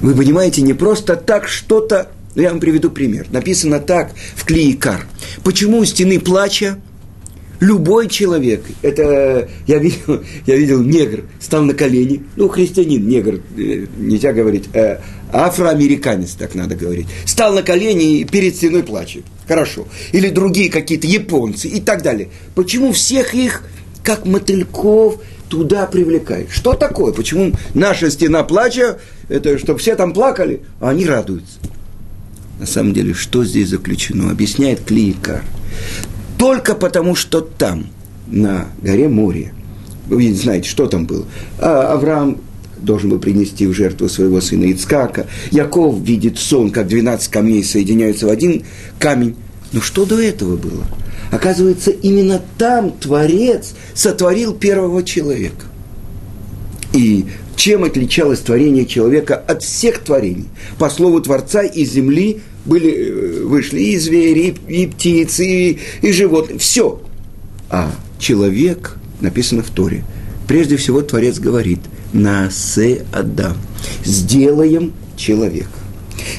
Вы 0.01 0.15
понимаете, 0.15 0.61
не 0.61 0.73
просто 0.73 1.15
так 1.15 1.47
что-то 1.47 2.09
я 2.35 2.49
вам 2.49 2.59
приведу 2.59 2.89
пример. 2.89 3.27
Написано 3.31 3.79
так 3.79 4.13
в 4.35 4.45
Клиикар. 4.45 5.05
Почему 5.43 5.79
у 5.79 5.85
стены 5.85 6.19
плача 6.19 6.77
любой 7.61 8.09
человек, 8.09 8.65
это 8.81 9.47
я 9.67 9.77
видел, 9.77 10.21
я 10.45 10.57
видел 10.57 10.83
негр, 10.83 11.23
стал 11.39 11.63
на 11.63 11.73
колени, 11.73 12.23
ну, 12.35 12.49
христианин, 12.49 13.07
негр, 13.07 13.39
э, 13.57 13.85
нельзя 13.97 14.33
говорить, 14.33 14.67
э, 14.73 14.97
афроамериканец, 15.31 16.31
так 16.31 16.55
надо 16.55 16.75
говорить, 16.75 17.07
стал 17.25 17.53
на 17.53 17.63
колени 17.63 18.19
и 18.19 18.25
перед 18.25 18.57
стеной 18.57 18.83
плачет. 18.83 19.23
Хорошо. 19.47 19.87
Или 20.11 20.29
другие 20.29 20.69
какие-то 20.69 21.07
японцы 21.07 21.67
и 21.67 21.79
так 21.79 22.01
далее. 22.01 22.29
Почему 22.55 22.91
всех 22.91 23.33
их, 23.33 23.63
как 24.03 24.25
мотыльков, 24.25 25.21
туда 25.47 25.85
привлекает? 25.85 26.49
Что 26.49 26.73
такое? 26.73 27.13
Почему 27.13 27.53
наша 27.73 28.09
стена 28.09 28.43
плача, 28.43 28.99
это 29.29 29.57
чтобы 29.57 29.79
все 29.79 29.95
там 29.95 30.13
плакали, 30.13 30.61
а 30.79 30.89
они 30.89 31.05
радуются? 31.05 31.59
На 32.59 32.65
самом 32.65 32.93
деле, 32.93 33.13
что 33.13 33.43
здесь 33.43 33.69
заключено, 33.69 34.31
объясняет 34.31 34.81
Клиикар. 34.85 35.43
Только 36.41 36.73
потому, 36.73 37.13
что 37.13 37.41
там, 37.41 37.85
на 38.25 38.69
горе 38.81 39.07
Море, 39.07 39.53
вы 40.07 40.33
знаете, 40.33 40.67
что 40.67 40.87
там 40.87 41.05
было. 41.05 41.23
А 41.59 41.93
Авраам 41.93 42.39
должен 42.79 43.11
был 43.11 43.19
принести 43.19 43.67
в 43.67 43.73
жертву 43.73 44.09
своего 44.09 44.41
сына 44.41 44.71
Ицкака. 44.71 45.27
Яков 45.51 45.99
видит 45.99 46.39
сон, 46.39 46.71
как 46.71 46.87
12 46.87 47.27
камней 47.27 47.63
соединяются 47.63 48.25
в 48.25 48.29
один 48.31 48.63
камень. 48.97 49.35
Но 49.71 49.81
что 49.81 50.03
до 50.03 50.19
этого 50.19 50.57
было? 50.57 50.83
Оказывается, 51.29 51.91
именно 51.91 52.41
там 52.57 52.89
Творец 52.89 53.75
сотворил 53.93 54.55
первого 54.55 55.03
человека. 55.03 55.67
И 56.91 57.27
чем 57.61 57.83
отличалось 57.83 58.39
творение 58.39 58.87
человека 58.87 59.35
от 59.35 59.61
всех 59.61 59.99
творений? 59.99 60.47
По 60.79 60.89
слову 60.89 61.21
Творца 61.21 61.61
из 61.61 61.91
земли 61.91 62.41
были, 62.65 62.91
э, 62.91 63.43
вышли 63.43 63.81
и 63.81 63.99
звери, 63.99 64.55
и, 64.67 64.81
и 64.81 64.87
птицы, 64.87 65.45
и, 65.45 65.79
и 66.01 66.11
животные, 66.11 66.57
все. 66.57 66.99
А 67.69 67.91
человек, 68.17 68.97
написано 69.19 69.61
в 69.61 69.69
Торе, 69.69 70.03
прежде 70.47 70.75
всего 70.75 71.03
Творец 71.03 71.37
говорит, 71.37 71.81
«Насе 72.13 73.05
Адам», 73.13 73.57
«сделаем 74.03 74.93
человека». 75.15 75.69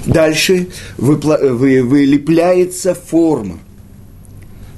Дальше 0.05 0.71
выпла, 0.99 1.39
вы, 1.41 1.85
вылепляется 1.85 2.97
форма. 2.97 3.61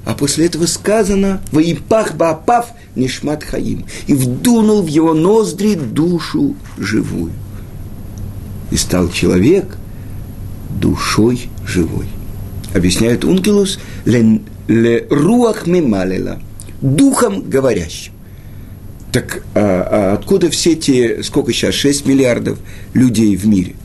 А 0.05 0.13
после 0.13 0.45
этого 0.45 0.67
сказано 0.67 1.41
«Ваипах 1.51 2.15
баапав 2.15 2.67
нишмат 2.95 3.43
хаим» 3.43 3.85
и 4.07 4.13
вдунул 4.13 4.83
в 4.83 4.87
его 4.87 5.13
ноздри 5.13 5.73
душу 5.75 6.55
живую. 6.77 7.31
И 8.71 8.77
стал 8.77 9.09
человек– 9.09 9.77
душой 10.79 11.49
живой. 11.65 12.07
Объясняет 12.73 13.23
Ункилус 13.23 13.79
ле, 14.05 14.41
ле 14.67 15.07
руах 15.09 15.65
мималила, 15.67 16.39
духом 16.81 17.49
говорящим. 17.49 18.13
Так 19.11 19.43
а, 19.55 20.11
а 20.11 20.13
откуда 20.13 20.49
все 20.49 20.73
эти, 20.73 21.21
сколько 21.21 21.53
сейчас, 21.53 21.73
6 21.75 22.05
миллиардов 22.05 22.59
людей 22.93 23.35
в 23.35 23.47
мире? 23.47 23.75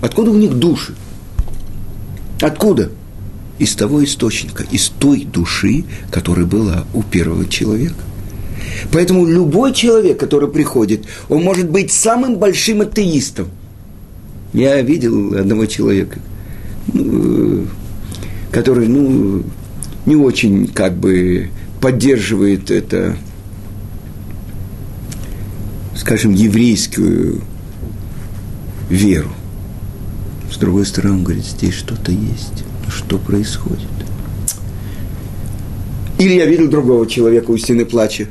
Откуда 0.00 0.32
у 0.32 0.36
них 0.36 0.54
души? 0.54 0.94
Откуда? 2.40 2.90
Из 3.58 3.74
того 3.74 4.04
источника, 4.04 4.64
из 4.70 4.88
той 4.88 5.24
души, 5.24 5.84
которая 6.10 6.46
была 6.46 6.84
у 6.94 7.02
первого 7.02 7.46
человека. 7.46 8.02
Поэтому 8.92 9.26
любой 9.26 9.72
человек, 9.72 10.18
который 10.18 10.48
приходит, 10.48 11.04
он 11.28 11.42
может 11.42 11.68
быть 11.68 11.92
самым 11.92 12.36
большим 12.36 12.82
атеистом– 12.82 13.48
я 14.52 14.80
видел 14.80 15.34
одного 15.38 15.66
человека, 15.66 16.18
ну, 16.92 17.66
который, 18.50 18.88
ну, 18.88 19.44
не 20.06 20.16
очень 20.16 20.68
как 20.68 20.96
бы 20.96 21.50
поддерживает 21.80 22.70
это, 22.70 23.16
скажем, 25.96 26.32
еврейскую 26.32 27.42
веру. 28.88 29.30
С 30.50 30.56
другой 30.56 30.86
стороны, 30.86 31.16
он 31.16 31.24
говорит, 31.24 31.44
здесь 31.44 31.74
что-то 31.74 32.10
есть. 32.10 32.64
Что 32.88 33.18
происходит? 33.18 33.88
Или 36.18 36.34
я 36.34 36.46
видел 36.46 36.68
другого 36.68 37.06
человека 37.06 37.50
у 37.50 37.58
стены 37.58 37.84
плача. 37.84 38.26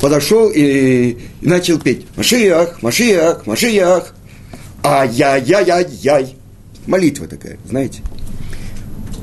Подошел 0.00 0.50
и, 0.54 1.18
начал 1.42 1.78
петь 1.78 2.06
«Машиях, 2.16 2.82
Машиях, 2.82 3.46
Машиях». 3.46 4.14
Ай-яй-яй-яй-яй. 4.82 6.36
Молитва 6.86 7.26
такая, 7.26 7.58
знаете. 7.68 8.00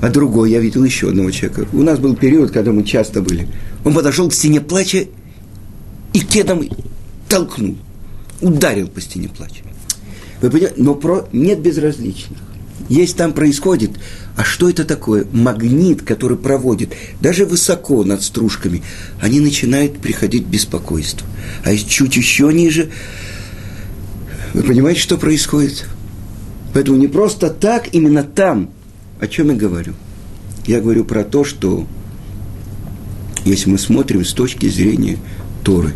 А 0.02 0.10
другой, 0.10 0.52
я 0.52 0.60
видел 0.60 0.84
еще 0.84 1.10
одного 1.10 1.32
человека. 1.32 1.68
У 1.74 1.82
нас 1.82 1.98
был 1.98 2.16
период, 2.16 2.52
когда 2.52 2.72
мы 2.72 2.84
часто 2.84 3.22
были. 3.22 3.48
Он 3.84 3.94
подошел 3.94 4.30
к 4.30 4.34
стене 4.34 4.62
плача 4.62 5.06
и 6.14 6.20
кедом 6.20 6.64
толкнул. 7.28 7.78
Ударил 8.40 8.88
по 8.88 9.02
стене 9.02 9.30
плача. 9.30 9.64
Вы 10.42 10.52
понимаете? 10.52 10.76
Но 10.78 10.94
про... 10.94 11.28
нет 11.34 11.60
безразличных. 11.60 12.38
Есть 12.90 13.18
там 13.18 13.34
происходит. 13.34 13.92
А 14.36 14.44
что 14.44 14.70
это 14.70 14.86
такое? 14.86 15.26
Магнит, 15.32 16.04
который 16.04 16.38
проводит 16.38 16.94
даже 17.20 17.46
высоко 17.46 18.04
над 18.04 18.24
стружками, 18.24 18.84
они 19.20 19.40
начинают 19.40 19.98
приходить 20.00 20.46
беспокойство. 20.46 21.28
А 21.66 21.76
чуть 21.76 22.16
еще 22.16 22.52
ниже, 22.54 22.90
вы 24.54 24.64
понимаете, 24.64 25.02
что 25.02 25.18
происходит? 25.18 25.86
Поэтому 26.74 26.98
не 26.98 27.08
просто 27.08 27.50
так, 27.50 27.94
именно 27.94 28.24
там. 28.24 28.70
О 29.20 29.28
чем 29.28 29.50
я 29.50 29.56
говорю? 29.56 29.94
Я 30.66 30.80
говорю 30.80 31.06
про 31.06 31.24
то, 31.24 31.44
что 31.44 31.88
если 33.46 33.70
мы 33.70 33.78
смотрим 33.78 34.24
с 34.24 34.34
точки 34.34 34.68
зрения 34.70 35.18
Торы, 35.64 35.94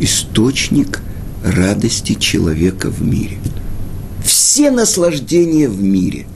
источник 0.00 1.00
радости 1.44 2.14
человека 2.14 2.90
в 2.90 3.02
мире. 3.02 3.38
Все 4.28 4.70
наслаждения 4.70 5.70
в 5.70 5.82
мире 5.82 6.26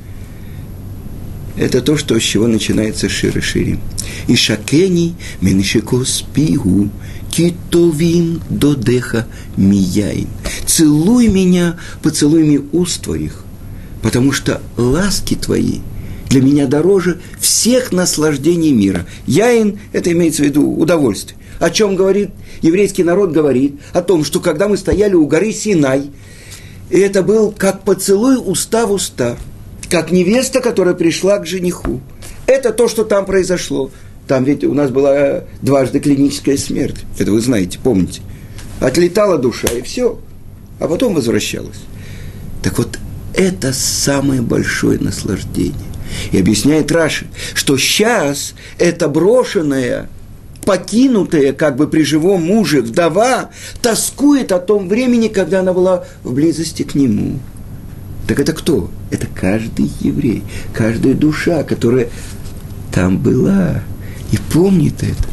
–это 1.58 1.82
то, 1.82 1.98
что, 1.98 2.18
с 2.18 2.22
чего 2.22 2.46
начинается 2.46 3.10
Шире-Ширим. 3.10 3.80
И 4.28 4.34
шакени 4.34 5.14
менешекос 5.42 6.24
пигу 6.34 6.88
китовим 7.30 8.40
додеха 8.48 9.26
мияин. 9.58 10.28
Целуй 10.64 11.28
меня 11.28 11.76
поцелуями 12.02 12.62
уст 12.72 13.02
твоих, 13.02 13.44
потому 14.00 14.32
что 14.32 14.62
ласки 14.78 15.34
твои 15.34 15.80
для 16.30 16.40
меня 16.40 16.66
дороже 16.66 17.20
всех 17.40 17.92
наслаждений 17.92 18.72
мира. 18.72 19.06
Яин– 19.26 19.80
это 19.92 20.10
имеется 20.12 20.44
в 20.44 20.46
виду 20.46 20.66
удовольствие. 20.66 21.38
О 21.60 21.68
чем 21.68 21.94
говорит 21.94 22.30
еврейский 22.62 23.04
народ? 23.04 23.32
Говорит 23.32 23.74
о 23.92 24.00
том, 24.00 24.24
что 24.24 24.40
когда 24.40 24.66
мы 24.66 24.78
стояли 24.78 25.12
у 25.12 25.26
горы 25.26 25.52
Синай, 25.52 26.10
и 26.92 26.98
это 26.98 27.22
был 27.22 27.52
как 27.56 27.84
поцелуй 27.84 28.36
уста 28.36 28.86
в 28.86 28.92
уста, 28.92 29.38
как 29.88 30.12
невеста, 30.12 30.60
которая 30.60 30.94
пришла 30.94 31.38
к 31.38 31.46
жениху. 31.46 32.02
Это 32.46 32.70
то, 32.70 32.86
что 32.86 33.04
там 33.04 33.24
произошло. 33.24 33.90
Там 34.28 34.44
ведь 34.44 34.62
у 34.62 34.74
нас 34.74 34.90
была 34.90 35.44
дважды 35.62 36.00
клиническая 36.00 36.58
смерть. 36.58 36.96
Это 37.18 37.32
вы 37.32 37.40
знаете, 37.40 37.78
помните. 37.82 38.20
Отлетала 38.78 39.38
душа, 39.38 39.68
и 39.68 39.80
все. 39.80 40.20
А 40.80 40.86
потом 40.86 41.14
возвращалась. 41.14 41.80
Так 42.62 42.76
вот, 42.76 42.98
это 43.34 43.72
самое 43.72 44.42
большое 44.42 44.98
наслаждение. 44.98 45.74
И 46.30 46.38
объясняет 46.38 46.92
Раши, 46.92 47.26
что 47.54 47.78
сейчас 47.78 48.52
это 48.78 49.08
брошенное 49.08 50.10
покинутая 50.64 51.52
как 51.52 51.76
бы 51.76 51.88
при 51.88 52.02
живом 52.02 52.44
муже 52.44 52.82
вдова 52.82 53.50
тоскует 53.80 54.52
о 54.52 54.58
том 54.58 54.88
времени, 54.88 55.28
когда 55.28 55.60
она 55.60 55.72
была 55.72 56.04
в 56.22 56.32
близости 56.34 56.82
к 56.82 56.94
нему. 56.94 57.38
Так 58.26 58.40
это 58.40 58.52
кто? 58.52 58.90
Это 59.10 59.26
каждый 59.26 59.90
еврей, 60.00 60.42
каждая 60.72 61.14
душа, 61.14 61.64
которая 61.64 62.08
там 62.92 63.18
была 63.18 63.82
и 64.30 64.38
помнит 64.52 65.02
это. 65.02 65.28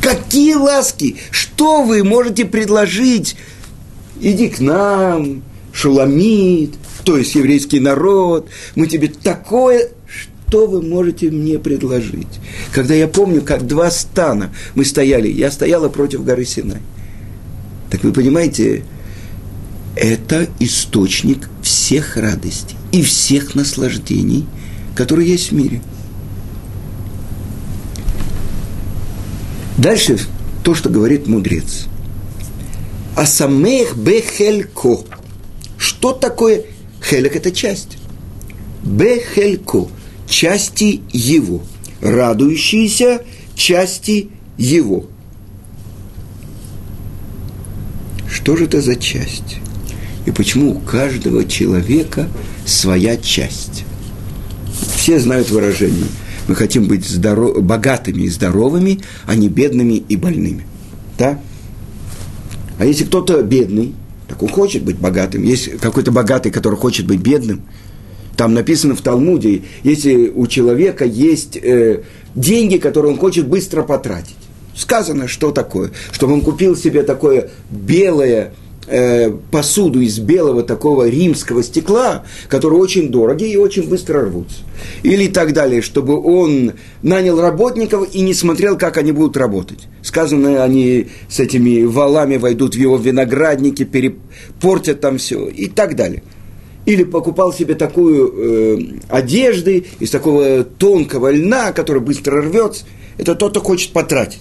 Какие 0.00 0.54
ласки! 0.54 1.16
Что 1.30 1.82
вы 1.82 2.04
можете 2.04 2.44
предложить? 2.46 3.36
Иди 4.20 4.48
к 4.48 4.60
нам, 4.60 5.42
Шуламид, 5.72 6.74
то 7.04 7.16
есть 7.16 7.34
еврейский 7.34 7.80
народ, 7.80 8.48
мы 8.74 8.86
тебе 8.86 9.08
такое, 9.08 9.90
что 10.50 10.66
вы 10.66 10.82
можете 10.82 11.30
мне 11.30 11.60
предложить? 11.60 12.40
Когда 12.72 12.92
я 12.92 13.06
помню, 13.06 13.40
как 13.40 13.68
два 13.68 13.88
стана 13.88 14.52
мы 14.74 14.84
стояли, 14.84 15.28
я 15.28 15.48
стояла 15.48 15.88
против 15.88 16.24
горы 16.24 16.44
Синай. 16.44 16.80
Так 17.88 18.02
вы 18.02 18.12
понимаете, 18.12 18.82
это 19.94 20.48
источник 20.58 21.48
всех 21.62 22.16
радостей 22.16 22.76
и 22.90 23.00
всех 23.02 23.54
наслаждений, 23.54 24.44
которые 24.96 25.30
есть 25.30 25.52
в 25.52 25.54
мире. 25.54 25.82
Дальше 29.78 30.18
то, 30.64 30.74
что 30.74 30.88
говорит 30.88 31.28
мудрец. 31.28 31.86
Асамех 33.16 33.96
бехелько. 33.96 34.98
Что 35.78 36.12
такое 36.12 36.64
хелек? 37.00 37.36
Это 37.36 37.52
часть. 37.52 37.98
Бехелько. 38.82 39.86
Части 40.30 41.02
его. 41.12 41.60
Радующиеся 42.00 43.22
части 43.56 44.30
его. 44.56 45.06
Что 48.30 48.56
же 48.56 48.64
это 48.64 48.80
за 48.80 48.94
часть? 48.94 49.58
И 50.26 50.30
почему 50.30 50.76
у 50.76 50.78
каждого 50.78 51.44
человека 51.44 52.28
своя 52.64 53.16
часть? 53.16 53.84
Все 54.96 55.18
знают 55.18 55.50
выражение. 55.50 56.06
Мы 56.46 56.54
хотим 56.54 56.86
быть 56.86 57.04
здоров... 57.04 57.60
богатыми 57.60 58.22
и 58.22 58.28
здоровыми, 58.28 59.00
а 59.26 59.34
не 59.34 59.48
бедными 59.48 59.94
и 59.94 60.14
больными. 60.14 60.64
Да? 61.18 61.40
А 62.78 62.84
если 62.86 63.04
кто-то 63.04 63.42
бедный, 63.42 63.94
так 64.28 64.40
он 64.44 64.48
хочет 64.48 64.84
быть 64.84 64.96
богатым. 64.96 65.42
Есть 65.42 65.78
какой-то 65.80 66.12
богатый, 66.12 66.50
который 66.52 66.78
хочет 66.78 67.06
быть 67.06 67.20
бедным. 67.20 67.62
Там 68.40 68.54
написано 68.54 68.94
в 68.94 69.02
Талмуде, 69.02 69.64
если 69.82 70.32
у 70.34 70.46
человека 70.46 71.04
есть 71.04 71.58
э, 71.58 72.04
деньги, 72.34 72.78
которые 72.78 73.12
он 73.12 73.18
хочет 73.18 73.46
быстро 73.46 73.82
потратить. 73.82 74.38
Сказано, 74.74 75.28
что 75.28 75.50
такое? 75.50 75.90
Чтобы 76.10 76.32
он 76.32 76.40
купил 76.40 76.74
себе 76.74 77.02
такое 77.02 77.50
белое 77.70 78.54
э, 78.86 79.30
посуду 79.50 80.00
из 80.00 80.18
белого 80.20 80.62
такого 80.62 81.06
римского 81.06 81.62
стекла, 81.62 82.24
которые 82.48 82.80
очень 82.80 83.10
дорогие 83.10 83.52
и 83.52 83.56
очень 83.58 83.86
быстро 83.86 84.22
рвутся. 84.22 84.60
Или 85.02 85.26
так 85.28 85.52
далее, 85.52 85.82
чтобы 85.82 86.18
он 86.18 86.72
нанял 87.02 87.38
работников 87.38 88.08
и 88.14 88.22
не 88.22 88.32
смотрел, 88.32 88.78
как 88.78 88.96
они 88.96 89.12
будут 89.12 89.36
работать. 89.36 89.80
Сказано, 90.00 90.64
они 90.64 91.08
с 91.28 91.40
этими 91.40 91.84
валами 91.84 92.38
войдут 92.38 92.74
в 92.74 92.78
его 92.78 92.96
виноградники, 92.96 93.84
перепортят 93.84 95.02
там 95.02 95.18
все 95.18 95.46
и 95.46 95.66
так 95.66 95.94
далее. 95.94 96.22
Или 96.86 97.04
покупал 97.04 97.52
себе 97.52 97.74
такую 97.74 98.32
э, 98.36 98.78
одежды 99.08 99.84
из 99.98 100.10
такого 100.10 100.64
тонкого 100.64 101.30
льна, 101.30 101.72
который 101.72 102.00
быстро 102.00 102.40
рвется. 102.40 102.84
Это 103.18 103.34
тот, 103.34 103.52
кто 103.52 103.60
хочет 103.60 103.92
потратить. 103.92 104.40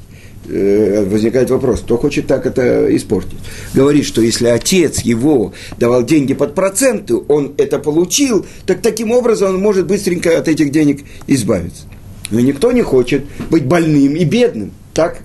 Э, 0.51 1.05
возникает 1.05 1.49
вопрос, 1.51 1.81
кто 1.81 1.97
хочет 1.97 2.25
так 2.25 2.45
это 2.45 2.95
испортить. 2.95 3.37
Говорит, 3.73 4.05
что 4.05 4.21
если 4.21 4.47
отец 4.47 5.01
его 5.01 5.53
давал 5.77 6.03
деньги 6.03 6.33
под 6.33 6.55
проценты, 6.55 7.15
он 7.27 7.53
это 7.57 7.77
получил, 7.77 8.45
так 8.65 8.81
таким 8.81 9.11
образом 9.11 9.55
он 9.55 9.61
может 9.61 9.85
быстренько 9.85 10.35
от 10.37 10.47
этих 10.47 10.71
денег 10.71 11.03
избавиться. 11.27 11.83
Но 12.31 12.39
никто 12.39 12.71
не 12.71 12.81
хочет 12.81 13.25
быть 13.51 13.65
больным 13.65 14.15
и 14.15 14.23
бедным, 14.23 14.71
так? 14.93 15.19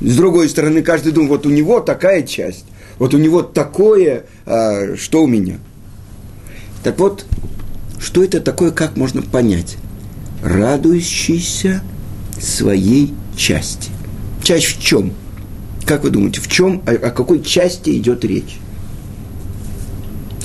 С 0.00 0.16
другой 0.16 0.48
стороны, 0.48 0.82
каждый 0.82 1.12
думает, 1.12 1.30
вот 1.30 1.46
у 1.46 1.50
него 1.50 1.80
такая 1.80 2.22
часть, 2.22 2.64
вот 2.98 3.12
у 3.12 3.18
него 3.18 3.42
такое, 3.42 4.24
а, 4.46 4.94
что 4.96 5.24
у 5.24 5.26
меня. 5.26 5.58
Так 6.86 7.00
вот, 7.00 7.26
что 7.98 8.22
это 8.22 8.40
такое, 8.40 8.70
как 8.70 8.96
можно 8.96 9.20
понять? 9.20 9.76
Радующийся 10.40 11.82
своей 12.40 13.12
части. 13.36 13.90
Часть 14.44 14.66
в 14.66 14.80
чем? 14.80 15.12
Как 15.84 16.04
вы 16.04 16.10
думаете, 16.10 16.40
в 16.40 16.46
чем, 16.46 16.84
о, 16.86 16.92
о 16.92 17.10
какой 17.10 17.42
части 17.42 17.90
идет 17.98 18.24
речь? 18.24 18.58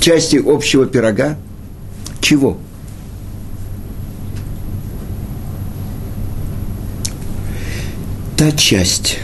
Части 0.00 0.42
общего 0.44 0.84
пирога? 0.84 1.38
Чего? 2.20 2.58
Та 8.36 8.50
часть, 8.50 9.20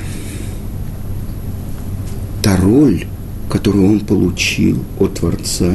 та 2.44 2.56
роль, 2.56 3.08
которую 3.50 3.90
он 3.90 3.98
получил 4.06 4.84
от 5.00 5.14
Творца 5.14 5.74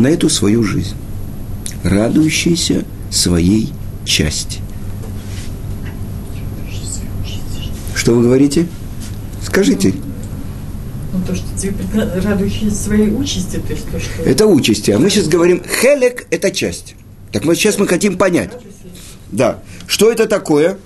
на 0.00 0.08
эту 0.08 0.28
свою 0.28 0.62
жизнь, 0.62 0.94
радующийся 1.82 2.84
своей 3.10 3.72
части. 4.04 4.60
Что 7.94 8.14
вы 8.14 8.22
говорите? 8.22 8.66
Скажите. 9.42 9.94
Ну, 11.12 11.20
то, 11.26 11.34
что 11.34 11.46
тебе 11.58 11.74
радующие 12.22 12.70
своей 12.70 13.10
участи, 13.10 13.56
то 13.58 13.72
есть 13.72 13.90
то, 13.90 13.98
что... 13.98 14.22
Это 14.22 14.46
участи. 14.46 14.90
А 14.92 14.98
мы 14.98 15.10
сейчас 15.10 15.26
говорим, 15.26 15.62
хелек– 15.64 16.26
это 16.30 16.50
часть. 16.50 16.94
Так 17.32 17.44
вот 17.44 17.56
сейчас 17.56 17.78
мы 17.78 17.86
хотим 17.86 18.16
понять. 18.16 18.52
Да. 19.32 19.62
Что 19.86 20.12
это 20.12 20.26
такое? 20.26 20.78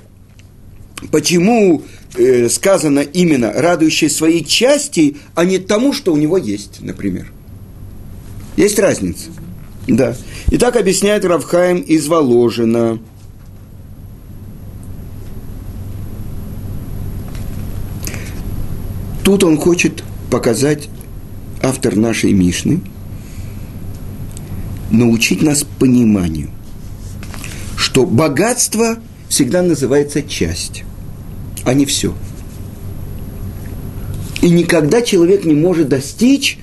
Почему 1.10 1.82
э, 2.16 2.48
сказано 2.48 3.00
именно 3.00 3.52
радующие 3.52 4.08
своей 4.08 4.44
части, 4.44 5.16
а 5.34 5.44
не 5.44 5.58
тому, 5.58 5.92
что 5.92 6.12
у 6.12 6.16
него 6.16 6.38
есть, 6.38 6.80
например? 6.80 7.30
Есть 8.56 8.78
разница. 8.78 9.30
Да. 9.86 10.14
И 10.50 10.58
так 10.58 10.76
объясняет 10.76 11.24
Равхаем 11.24 11.78
из 11.78 12.06
Воложина– 12.06 12.98
Тут 19.24 19.44
он 19.44 19.56
хочет 19.56 20.02
показать, 20.30 20.88
автор 21.62 21.94
нашей 21.96 22.32
Мишны, 22.32 22.80
научить 24.90 25.42
нас 25.42 25.64
пониманию, 25.78 26.50
что 27.76 28.04
богатство 28.04 28.98
всегда 29.28 29.62
называется 29.62 30.22
часть, 30.22 30.82
а 31.64 31.72
не 31.72 31.86
все. 31.86 32.14
И 34.40 34.50
никогда 34.50 35.02
человек 35.02 35.44
не 35.44 35.54
может 35.54 35.88
достичь 35.88 36.58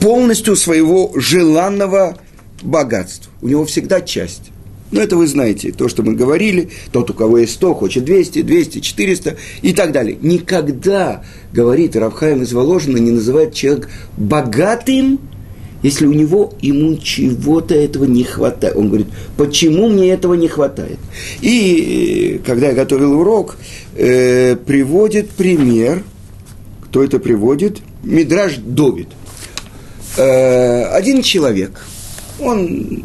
полностью 0.00 0.56
своего 0.56 1.12
желанного 1.14 2.18
богатства. 2.62 3.32
У 3.40 3.48
него 3.48 3.64
всегда 3.64 4.00
часть. 4.00 4.50
Но 4.90 5.00
это 5.00 5.16
вы 5.16 5.26
знаете, 5.28 5.70
то, 5.70 5.88
что 5.88 6.02
мы 6.02 6.14
говорили, 6.14 6.70
тот, 6.90 7.10
у 7.10 7.14
кого 7.14 7.38
есть 7.38 7.54
100, 7.54 7.74
хочет 7.74 8.04
200, 8.04 8.42
200, 8.42 8.80
400 8.80 9.36
и 9.62 9.72
так 9.72 9.92
далее. 9.92 10.18
Никогда, 10.20 11.22
говорит 11.52 11.94
Равхаем 11.94 12.42
из 12.42 12.52
Воложина, 12.52 12.96
не 12.96 13.12
называет 13.12 13.54
человек 13.54 13.88
богатым, 14.16 15.20
если 15.82 16.06
у 16.06 16.12
него 16.12 16.54
ему 16.60 16.96
чего-то 16.96 17.74
этого 17.74 18.04
не 18.04 18.24
хватает. 18.24 18.76
Он 18.76 18.88
говорит, 18.88 19.06
почему 19.36 19.88
мне 19.88 20.10
этого 20.10 20.34
не 20.34 20.48
хватает? 20.48 20.98
И 21.40 22.38
э, 22.40 22.46
когда 22.46 22.68
я 22.68 22.74
готовил 22.74 23.18
урок, 23.18 23.56
э, 23.94 24.56
приводит 24.56 25.30
пример, 25.30 26.02
кто 26.84 27.04
это 27.04 27.18
приводит? 27.18 27.78
Мидраж 28.02 28.56
Довид. 28.56 29.08
Э, 30.20 30.84
один 30.92 31.22
человек, 31.22 31.80
он 32.38 33.04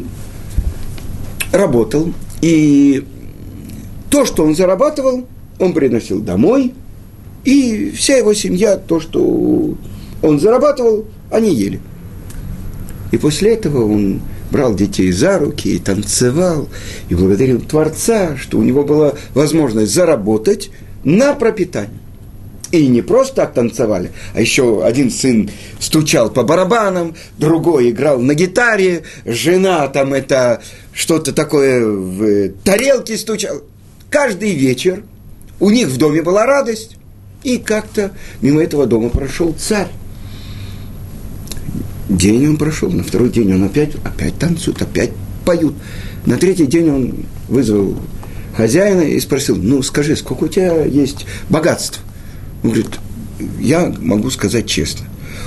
работал, 1.50 2.12
и 2.42 3.06
то, 4.10 4.26
что 4.26 4.44
он 4.44 4.54
зарабатывал, 4.54 5.26
он 5.58 5.72
приносил 5.72 6.20
домой, 6.20 6.74
и 7.42 7.90
вся 7.96 8.18
его 8.18 8.34
семья, 8.34 8.76
то, 8.76 9.00
что 9.00 9.74
он 10.20 10.40
зарабатывал, 10.40 11.06
они 11.30 11.54
ели. 11.54 11.80
И 13.12 13.16
после 13.16 13.54
этого 13.54 13.90
он 13.90 14.20
брал 14.50 14.74
детей 14.74 15.10
за 15.10 15.38
руки 15.38 15.70
и 15.70 15.78
танцевал, 15.78 16.68
и 17.08 17.14
благодарил 17.14 17.62
Творца, 17.62 18.36
что 18.36 18.58
у 18.58 18.62
него 18.62 18.84
была 18.84 19.14
возможность 19.32 19.94
заработать 19.94 20.68
на 21.02 21.32
пропитание. 21.32 21.98
И 22.76 22.88
не 22.88 23.00
просто 23.00 23.36
так 23.36 23.54
танцевали, 23.54 24.12
а 24.34 24.40
еще 24.42 24.84
один 24.84 25.10
сын 25.10 25.50
стучал 25.80 26.28
по 26.28 26.42
барабанам, 26.42 27.14
другой 27.38 27.88
играл 27.90 28.18
на 28.20 28.34
гитаре, 28.34 29.04
жена 29.24 29.88
там 29.88 30.12
это 30.12 30.62
что-то 30.92 31.32
такое 31.32 31.86
в 31.86 32.50
тарелке 32.64 33.16
стучала. 33.16 33.62
каждый 34.10 34.52
вечер 34.52 35.04
у 35.58 35.70
них 35.70 35.88
в 35.88 35.96
доме 35.96 36.20
была 36.20 36.44
радость. 36.44 36.98
И 37.44 37.56
как-то 37.56 38.10
мимо 38.42 38.62
этого 38.62 38.84
дома 38.84 39.08
прошел 39.08 39.54
царь. 39.58 39.88
День 42.10 42.46
он 42.48 42.56
прошел, 42.58 42.90
на 42.90 43.04
второй 43.04 43.30
день 43.30 43.54
он 43.54 43.64
опять, 43.64 43.94
опять 44.04 44.38
танцует, 44.38 44.82
опять 44.82 45.12
поют. 45.46 45.74
На 46.26 46.36
третий 46.36 46.66
день 46.66 46.90
он 46.90 47.14
вызвал 47.48 47.96
хозяина 48.54 49.02
и 49.02 49.18
спросил, 49.20 49.56
ну 49.56 49.80
скажи, 49.82 50.14
сколько 50.14 50.44
у 50.44 50.48
тебя 50.48 50.84
есть 50.84 51.24
богатств? 51.48 52.00
Он 52.62 52.70
говорит, 52.70 52.98
я 53.60 53.92
могу 53.98 54.30
сказать 54.30 54.66
честно, 54.66 55.06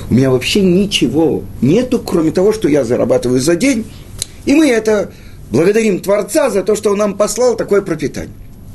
у 0.09 0.13
меня 0.13 0.29
вообще 0.31 0.61
ничего 0.61 1.43
нету, 1.61 1.99
кроме 1.99 2.31
того, 2.31 2.53
что 2.53 2.67
я 2.67 2.83
зарабатываю 2.83 3.39
за 3.39 3.55
день, 3.55 3.85
и 4.45 4.55
мы 4.55 4.67
это 4.69 5.11
благодарим 5.51 5.99
Творца 5.99 6.49
за 6.49 6.63
то, 6.63 6.75
что 6.75 6.91
он 6.91 6.97
нам 6.97 7.17
послал 7.17 7.55
такое 7.55 7.81
пропитание. 7.81 8.33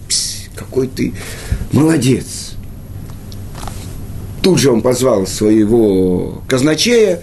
Пс, 0.08 0.44
какой 0.54 0.88
ты 0.88 1.12
молодец. 1.72 2.52
Тут 4.42 4.58
же 4.58 4.70
он 4.70 4.82
позвал 4.82 5.26
своего 5.26 6.42
казначея 6.46 7.22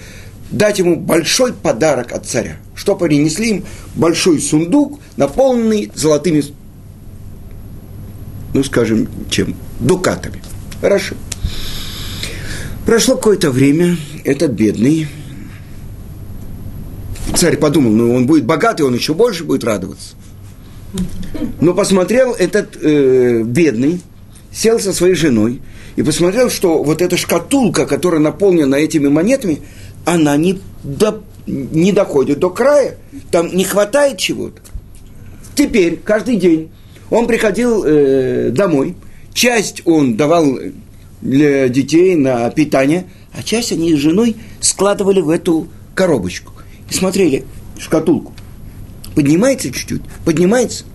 дать 0.50 0.80
ему 0.80 0.96
большой 0.98 1.54
подарок 1.54 2.12
от 2.12 2.26
царя. 2.26 2.58
Что 2.76 2.96
принесли 2.96 3.50
им? 3.50 3.66
Большой 3.96 4.40
сундук, 4.40 5.00
наполненный 5.18 5.92
золотыми, 5.94 6.44
ну, 8.54 8.64
скажем, 8.64 9.08
чем? 9.30 9.56
Дукатами. 9.80 10.42
Хорошо. 10.82 11.16
Прошло 12.86 13.16
какое-то 13.16 13.52
время, 13.52 13.96
этот 14.26 14.52
бедный 14.52 15.08
царь 17.36 17.58
подумал, 17.58 17.92
ну 17.92 18.14
он 18.14 18.26
будет 18.26 18.46
богатый, 18.46 18.84
он 18.84 18.96
еще 18.96 19.14
больше 19.14 19.44
будет 19.44 19.64
радоваться. 19.64 20.16
Но 21.62 21.74
посмотрел 21.74 22.34
этот 22.34 22.78
э, 22.82 23.44
бедный, 23.44 24.02
сел 24.52 24.80
со 24.80 24.94
своей 24.94 25.16
женой 25.16 25.62
и 25.96 26.04
посмотрел, 26.04 26.50
что 26.50 26.84
вот 26.84 27.02
эта 27.02 27.16
шкатулка, 27.18 27.86
которая 27.86 28.20
наполнена 28.20 28.76
этими 28.76 29.08
монетами, 29.08 29.62
она 30.06 30.36
не, 30.36 30.60
до, 30.84 31.24
не 31.48 31.92
доходит 31.92 32.40
до 32.40 32.50
края, 32.50 32.98
там 33.32 33.56
не 33.56 33.64
хватает 33.64 34.18
чего-то. 34.18 34.62
Теперь 35.56 35.98
каждый 36.04 36.36
день 36.36 36.72
он 37.10 37.28
приходил 37.28 37.84
э, 37.86 38.50
домой, 38.52 38.96
часть 39.34 39.82
он 39.86 40.16
давал 40.16 40.60
для 41.22 41.70
детей 41.70 42.16
на 42.16 42.50
питание, 42.50 43.06
а 43.34 43.44
часть 43.44 43.72
они 43.72 43.94
с 43.94 44.00
женой 44.00 44.36
складывали 44.60 45.22
в 45.22 45.30
эту 45.30 45.68
коробочку. 45.96 46.54
И 46.90 46.94
смотрели 46.94 47.46
шкатулку. 47.80 48.34
Поднимается 49.16 49.72
чуть-чуть, 49.72 50.02
поднимается. 50.26 50.86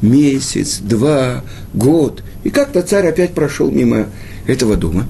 Месяц, 0.00 0.78
два, 0.78 1.44
год. 1.74 2.22
И 2.44 2.50
как-то 2.50 2.82
царь 2.82 3.08
опять 3.08 3.34
прошел 3.34 3.70
мимо 3.70 4.06
этого 4.46 4.76
дома. 4.76 5.06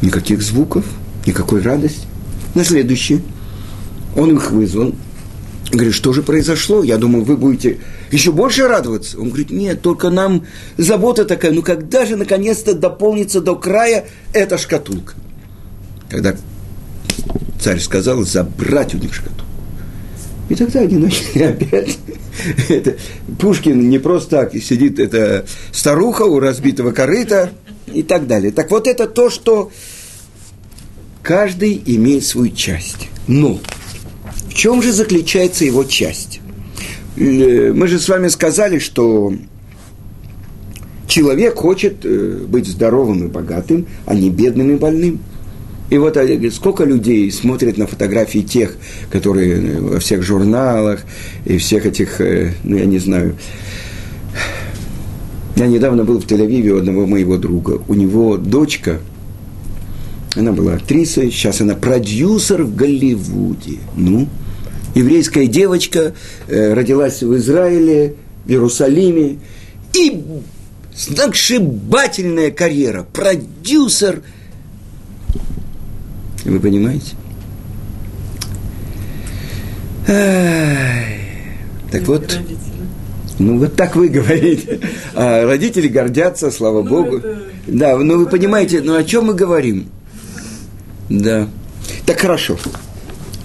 Никаких 0.00 0.42
звуков, 0.42 0.84
никакой 1.26 1.60
радости. 1.60 2.06
На 2.54 2.64
следующий 2.64 3.20
он 4.16 4.36
их 4.36 4.50
вызвал. 4.50 4.94
Говорит, 5.70 5.94
что 5.94 6.12
же 6.12 6.22
произошло? 6.22 6.82
Я 6.82 6.96
думал, 6.96 7.22
вы 7.22 7.36
будете 7.36 7.78
еще 8.10 8.32
больше 8.32 8.66
радоваться. 8.66 9.18
Он 9.18 9.28
говорит, 9.28 9.50
нет, 9.50 9.82
только 9.82 10.08
нам 10.08 10.46
забота 10.78 11.24
такая, 11.26 11.52
ну 11.52 11.62
когда 11.62 12.06
же 12.06 12.16
наконец-то 12.16 12.74
дополнится 12.74 13.40
до 13.40 13.54
края 13.54 14.06
эта 14.32 14.56
шкатулка? 14.56 15.14
Когда 16.08 16.34
царь 17.60 17.80
сказал 17.80 18.22
забрать 18.22 18.94
у 18.94 18.98
них 18.98 19.12
шкатулку. 19.12 19.44
И 20.48 20.54
тогда 20.54 20.80
они 20.80 20.96
начали 20.96 21.42
опять. 21.42 21.98
это, 22.68 22.96
Пушкин 23.38 23.90
не 23.90 23.98
просто 23.98 24.30
так 24.30 24.54
сидит, 24.54 24.98
это 24.98 25.44
старуха 25.72 26.22
у 26.22 26.40
разбитого 26.40 26.92
корыта 26.92 27.50
и 27.92 28.02
так 28.02 28.26
далее. 28.26 28.52
Так 28.52 28.70
вот 28.70 28.86
это 28.86 29.06
то, 29.06 29.28
что 29.28 29.70
каждый 31.22 31.82
имеет 31.84 32.24
свою 32.24 32.50
часть. 32.54 33.08
Но 33.26 33.60
чем 34.58 34.82
же 34.82 34.92
заключается 34.92 35.64
его 35.64 35.84
часть? 35.84 36.40
Э, 37.16 37.72
мы 37.72 37.86
же 37.86 38.00
с 38.00 38.08
вами 38.08 38.26
сказали, 38.26 38.80
что 38.80 39.32
человек 41.06 41.54
хочет 41.54 42.04
э, 42.04 42.44
быть 42.44 42.66
здоровым 42.66 43.24
и 43.24 43.28
богатым, 43.28 43.86
а 44.04 44.16
не 44.16 44.30
бедным 44.30 44.72
и 44.72 44.76
больным. 44.76 45.20
И 45.90 45.96
вот 45.96 46.16
э, 46.16 46.50
сколько 46.50 46.82
людей 46.82 47.30
смотрят 47.30 47.78
на 47.78 47.86
фотографии 47.86 48.40
тех, 48.40 48.76
которые 49.12 49.80
во 49.80 50.00
всех 50.00 50.24
журналах 50.24 51.02
и 51.44 51.56
всех 51.58 51.86
этих, 51.86 52.20
ну 52.64 52.76
я 52.76 52.84
не 52.84 52.98
знаю, 52.98 53.36
я 55.54 55.68
недавно 55.68 56.02
был 56.02 56.20
в 56.20 56.26
Тель-Авиве 56.26 56.70
у 56.70 56.78
одного 56.78 57.06
моего 57.06 57.36
друга. 57.36 57.80
У 57.86 57.94
него 57.94 58.36
дочка, 58.36 58.98
она 60.34 60.50
была 60.50 60.74
актрисой, 60.74 61.30
сейчас 61.30 61.60
она 61.60 61.76
продюсер 61.76 62.64
в 62.64 62.74
Голливуде. 62.74 63.78
Ну, 63.96 64.26
еврейская 64.98 65.46
девочка 65.46 66.14
э, 66.48 66.74
родилась 66.74 67.22
в 67.22 67.36
Израиле, 67.36 68.14
в 68.44 68.50
Иерусалиме. 68.50 69.38
И 69.94 70.24
сногсшибательная 70.94 72.50
карьера, 72.50 73.04
продюсер. 73.04 74.22
Вы 76.44 76.60
понимаете? 76.60 77.14
Ай. 80.08 81.20
Так 81.90 82.02
вот, 82.02 82.22
родители. 82.22 82.58
Ну, 83.38 83.58
вот 83.58 83.76
так 83.76 83.94
вы 83.94 84.08
говорите. 84.08 84.80
А 85.14 85.46
родители 85.46 85.88
гордятся, 85.88 86.50
слава 86.50 86.82
ну, 86.82 86.88
Богу. 86.88 87.18
Это... 87.18 87.38
Да, 87.66 87.96
ну 87.98 88.18
вы 88.18 88.26
понимаете, 88.26 88.80
ну 88.82 88.96
о 88.96 89.04
чем 89.04 89.26
мы 89.26 89.34
говорим? 89.34 89.88
Да. 91.08 91.48
Так 92.04 92.20
хорошо. 92.20 92.58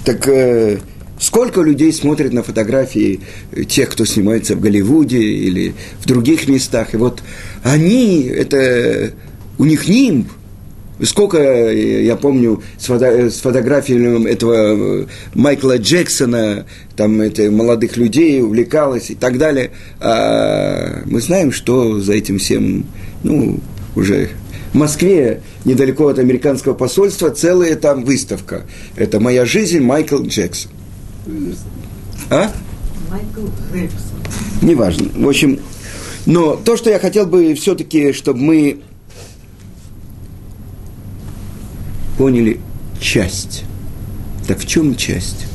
Так 0.06 0.28
э, 0.28 0.80
сколько 1.24 1.62
людей 1.62 1.94
смотрят 1.94 2.34
на 2.34 2.44
фотографии 2.44 3.22
тех, 3.68 3.90
кто 3.90 4.06
снимается 4.06 4.56
в 4.56 4.60
Голливуде 4.60 5.20
или 5.20 5.74
в 6.00 6.06
других 6.06 6.48
местах, 6.48 6.94
и 6.94 6.98
вот 6.98 7.24
они, 7.64 8.24
это 8.24 9.14
у 9.58 9.66
них 9.66 9.88
нимб– 9.88 10.28
Сколько, 11.02 11.38
э, 11.38 12.04
я 12.04 12.16
помню, 12.16 12.62
с, 12.78 12.86
фото, 12.86 13.30
с 13.30 13.40
фотографиями 13.42 14.30
этого 14.30 14.54
э, 14.54 15.06
Майкла 15.34 15.78
Джексона, 15.78 16.66
там, 16.96 17.20
это, 17.20 17.50
молодых 17.50 17.98
людей 17.98 18.42
увлекалось 18.42 19.10
и 19.10 19.16
так 19.16 19.38
далее. 19.38 19.72
А 20.00 21.02
мы 21.06 21.20
знаем, 21.20 21.52
что 21.52 22.00
за 22.00 22.14
этим 22.14 22.38
всем, 22.38 22.86
ну, 23.24 23.60
уже 23.96 24.30
в 24.72 24.78
Москве, 24.78 25.42
недалеко 25.66 26.08
от 26.08 26.20
американского 26.20 26.74
посольства, 26.74 27.32
целая 27.32 27.76
там 27.76 28.04
выставка. 28.04 28.64
Это 28.96 29.20
«Моя 29.20 29.46
жизнь» 29.46 29.80
Майкл 29.80 30.22
Джексон. 30.22 30.72
А? 32.30 32.52
Неважно. 34.62 35.10
В 35.16 35.28
общем, 35.28 35.60
но 36.26 36.56
то, 36.56 36.78
что 36.78 36.90
я 36.90 37.00
хотел 37.00 37.26
бы 37.26 37.54
все-таки, 37.54 38.14
чтобы 38.14 38.40
мы 38.40 38.80
поняли 42.18 42.60
часть. 43.00 43.64
Так 44.48 44.60
в 44.60 44.68
чем 44.68 44.96
часть? 44.96 45.46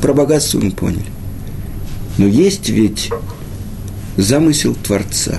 Про 0.00 0.14
богатство 0.14 0.60
мы 0.60 0.70
поняли. 0.70 1.06
Но 2.18 2.26
есть 2.26 2.68
ведь 2.68 3.10
замысел 4.16 4.74
Творца. 4.74 5.38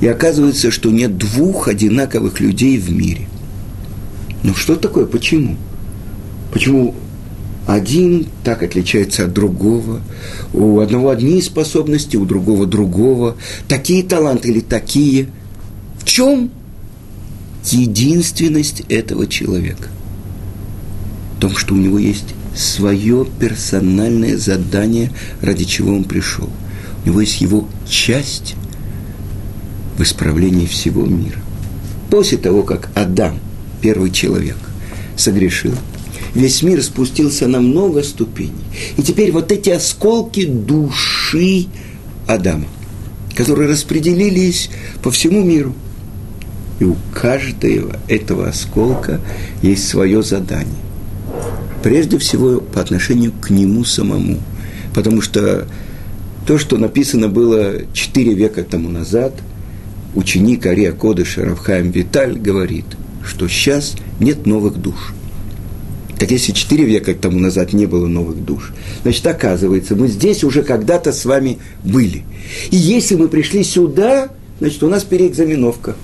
И 0.00 0.06
оказывается, 0.06 0.70
что 0.70 0.90
нет 0.90 1.16
двух 1.16 1.68
одинаковых 1.68 2.40
людей 2.40 2.78
в 2.78 2.90
мире. 2.90 3.28
Ну 4.42 4.54
что 4.54 4.76
такое? 4.76 5.06
Почему? 5.06 5.56
Почему 6.52 6.94
один 7.68 8.26
так 8.44 8.62
отличается 8.62 9.26
от 9.26 9.34
другого? 9.34 10.00
У 10.54 10.80
одного 10.80 11.10
одни 11.10 11.42
способности, 11.42 12.16
у 12.16 12.24
другого 12.24 12.64
другого. 12.64 13.36
Такие 13.68 14.02
таланты 14.02 14.48
или 14.48 14.60
такие? 14.60 15.28
В 15.98 16.04
чем 16.06 16.50
единственность 17.64 18.84
этого 18.88 19.26
человека. 19.26 19.90
В 21.36 21.40
том, 21.40 21.54
что 21.54 21.74
у 21.74 21.76
него 21.76 21.98
есть 21.98 22.34
свое 22.56 23.26
персональное 23.38 24.38
задание, 24.38 25.12
ради 25.42 25.64
чего 25.64 25.94
он 25.94 26.04
пришел. 26.04 26.48
У 27.04 27.08
него 27.08 27.20
есть 27.20 27.42
его 27.42 27.68
часть 27.86 28.54
в 29.98 30.02
исправлении 30.02 30.64
всего 30.64 31.04
мира. 31.04 31.40
После 32.10 32.38
того, 32.38 32.62
как 32.62 32.88
Адам, 32.94 33.38
первый 33.82 34.10
человек, 34.10 34.56
согрешил, 35.16 35.74
весь 36.34 36.62
мир 36.62 36.82
спустился 36.82 37.46
на 37.46 37.60
много 37.60 38.02
ступеней. 38.02 38.52
И 38.96 39.02
теперь 39.02 39.32
вот 39.32 39.52
эти 39.52 39.70
осколки 39.70 40.44
души 40.46 41.66
Адама, 42.26 42.66
которые 43.34 43.70
распределились 43.70 44.70
по 45.02 45.10
всему 45.10 45.42
миру– 45.42 45.74
и 46.80 46.84
у 46.84 46.96
каждого 47.12 47.98
этого 48.06 48.48
осколка 48.48 49.20
есть 49.62 49.88
свое 49.88 50.22
задание. 50.22 50.78
Прежде 51.82 52.18
всего 52.18 52.60
по 52.60 52.80
отношению 52.80 53.32
к 53.32 53.50
нему 53.50 53.84
самому. 53.84 54.38
Потому 54.94 55.20
что 55.20 55.66
То, 56.46 56.56
что 56.56 56.78
написано 56.78 57.28
было 57.28 57.74
четыре 57.92 58.32
века 58.32 58.62
тому 58.64 58.88
назад, 58.88 59.34
ученик 60.14 60.64
Ария 60.64 60.92
Кодыша 60.92 61.44
Равхаем 61.44 61.90
Виталь 61.90 62.38
говорит, 62.38 62.86
что 63.22 63.48
сейчас 63.48 63.96
нет 64.18 64.46
новых 64.46 64.78
душ. 64.78 65.12
Так 66.18 66.32
если 66.32 66.52
четыре 66.52 66.84
века 66.84 67.14
тому 67.14 67.38
назад 67.38 67.72
не 67.72 67.86
было 67.86 68.08
новых 68.08 68.44
душ, 68.44 68.72
значит, 69.02 69.24
оказывается, 69.26 69.94
мы 69.94 70.08
здесь 70.08 70.42
уже 70.42 70.62
когда-то 70.64 71.12
с 71.12 71.24
вами 71.24 71.58
были. 71.84 72.24
И 72.70 72.76
если 72.76 73.14
мы 73.14 73.28
пришли 73.28 73.62
сюда, 73.62 74.28
значит, 74.58 74.82
у 74.82 74.88
нас 74.88 75.04
переэкзаменовка. 75.04 75.94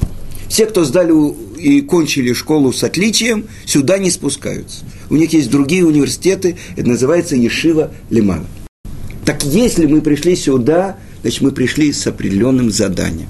Все, 0.48 0.66
кто 0.66 0.84
сдали 0.84 1.12
и 1.58 1.80
кончили 1.80 2.32
школу 2.32 2.72
с 2.72 2.84
отличием, 2.84 3.46
сюда 3.66 3.98
не 3.98 4.10
спускаются. 4.10 4.84
У 5.10 5.16
них 5.16 5.32
есть 5.32 5.50
другие 5.50 5.84
университеты, 5.84 6.56
это 6.76 6.88
называется 6.88 7.34
Ешива 7.34 7.90
Лимана. 8.10 8.46
Так 9.24 9.42
если 9.42 9.86
мы 9.86 10.00
пришли 10.00 10.36
сюда, 10.36 10.96
значит, 11.22 11.40
мы 11.40 11.50
пришли 11.50 11.92
с 11.92 12.06
определенным 12.06 12.70
заданием. 12.70 13.28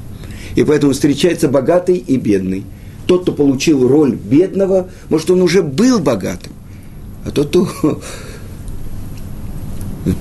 И 0.54 0.62
поэтому 0.64 0.92
встречается 0.92 1.48
богатый 1.48 1.96
и 1.96 2.16
бедный. 2.18 2.64
Тот, 3.06 3.22
кто 3.22 3.32
получил 3.32 3.88
роль 3.88 4.14
бедного, 4.16 4.90
может, 5.08 5.30
он 5.30 5.40
уже 5.40 5.62
был 5.62 5.98
богатым. 6.00 6.52
А 7.24 7.30
тот, 7.30 7.48
кто 7.48 8.00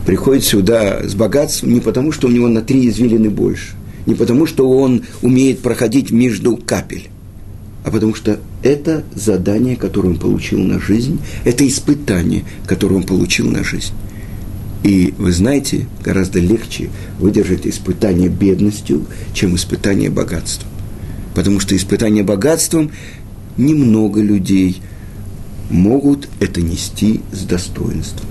приходит 0.06 0.44
сюда 0.44 1.02
с 1.04 1.16
богатством 1.16 1.74
не 1.74 1.82
потому, 1.82 2.12
что 2.12 2.28
у 2.28 2.32
него 2.32 2.48
на 2.48 2.62
три 2.62 2.88
извилины 2.90 3.30
больше, 3.30 3.76
не 4.06 4.16
потому, 4.16 4.46
что 4.46 4.70
он 4.70 5.04
умеет 5.22 5.60
проходить 5.60 6.12
между 6.12 6.56
капель, 6.58 7.10
а 7.84 7.92
потому 7.92 8.16
что 8.16 8.40
это 8.64 9.04
задание, 9.14 9.76
которое 9.76 10.10
он 10.10 10.20
получил 10.20 10.60
на 10.60 10.80
жизнь, 10.80 11.20
это 11.44 11.68
испытание, 11.68 12.44
которое 12.66 12.96
он 12.96 13.04
получил 13.04 13.50
на 13.50 13.64
жизнь. 13.64 13.94
И 14.84 15.14
вы 15.18 15.32
знаете, 15.32 15.88
гораздо 16.04 16.40
легче 16.40 16.90
выдержать 17.20 17.66
испытание 17.66 18.30
бедностью, 18.30 19.06
чем 19.34 19.56
испытание 19.56 20.10
богатством. 20.10 20.70
Потому 21.34 21.60
что 21.60 21.76
испытание 21.76 22.24
богатством 22.24 22.92
немного 23.58 24.22
людей 24.22 24.82
могут 25.70 26.30
это 26.40 26.62
нести 26.62 27.22
с 27.32 27.44
достоинством. 27.44 28.28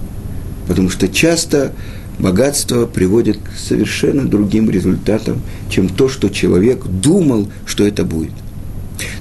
Потому 0.66 0.90
что 0.90 1.08
часто 1.08 1.72
богатство 2.18 2.86
приводит 2.86 3.38
к 3.38 3.58
совершенно 3.58 4.24
другим 4.24 4.70
результатам, 4.70 5.42
чем 5.68 5.88
то, 5.88 6.08
что 6.08 6.28
человек 6.28 6.84
думал, 6.84 7.48
что 7.66 7.86
это 7.86 8.04
будет. 8.04 8.32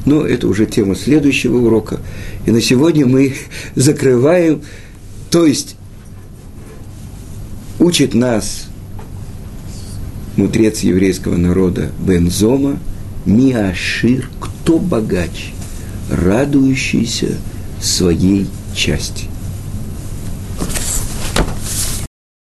Но 0.06 0.26
это 0.26 0.48
уже 0.48 0.66
тема 0.66 0.96
следующего 0.96 1.58
урока. 1.58 2.00
И 2.46 2.52
на 2.52 2.62
сегодня 2.62 3.06
мы 3.06 3.34
закрываем, 3.76 4.62
то 5.30 5.46
есть 5.46 5.76
учит 7.80 8.14
нас 8.14 8.68
мудрец 10.36 10.80
еврейского 10.82 11.38
народа 11.38 11.92
Бензома, 12.00 12.80
Миашир, 13.26 14.30
кто 14.40 14.80
богач, 14.80 15.54
радующийся 16.10 17.38
своей 17.82 18.48
части– 18.76 19.26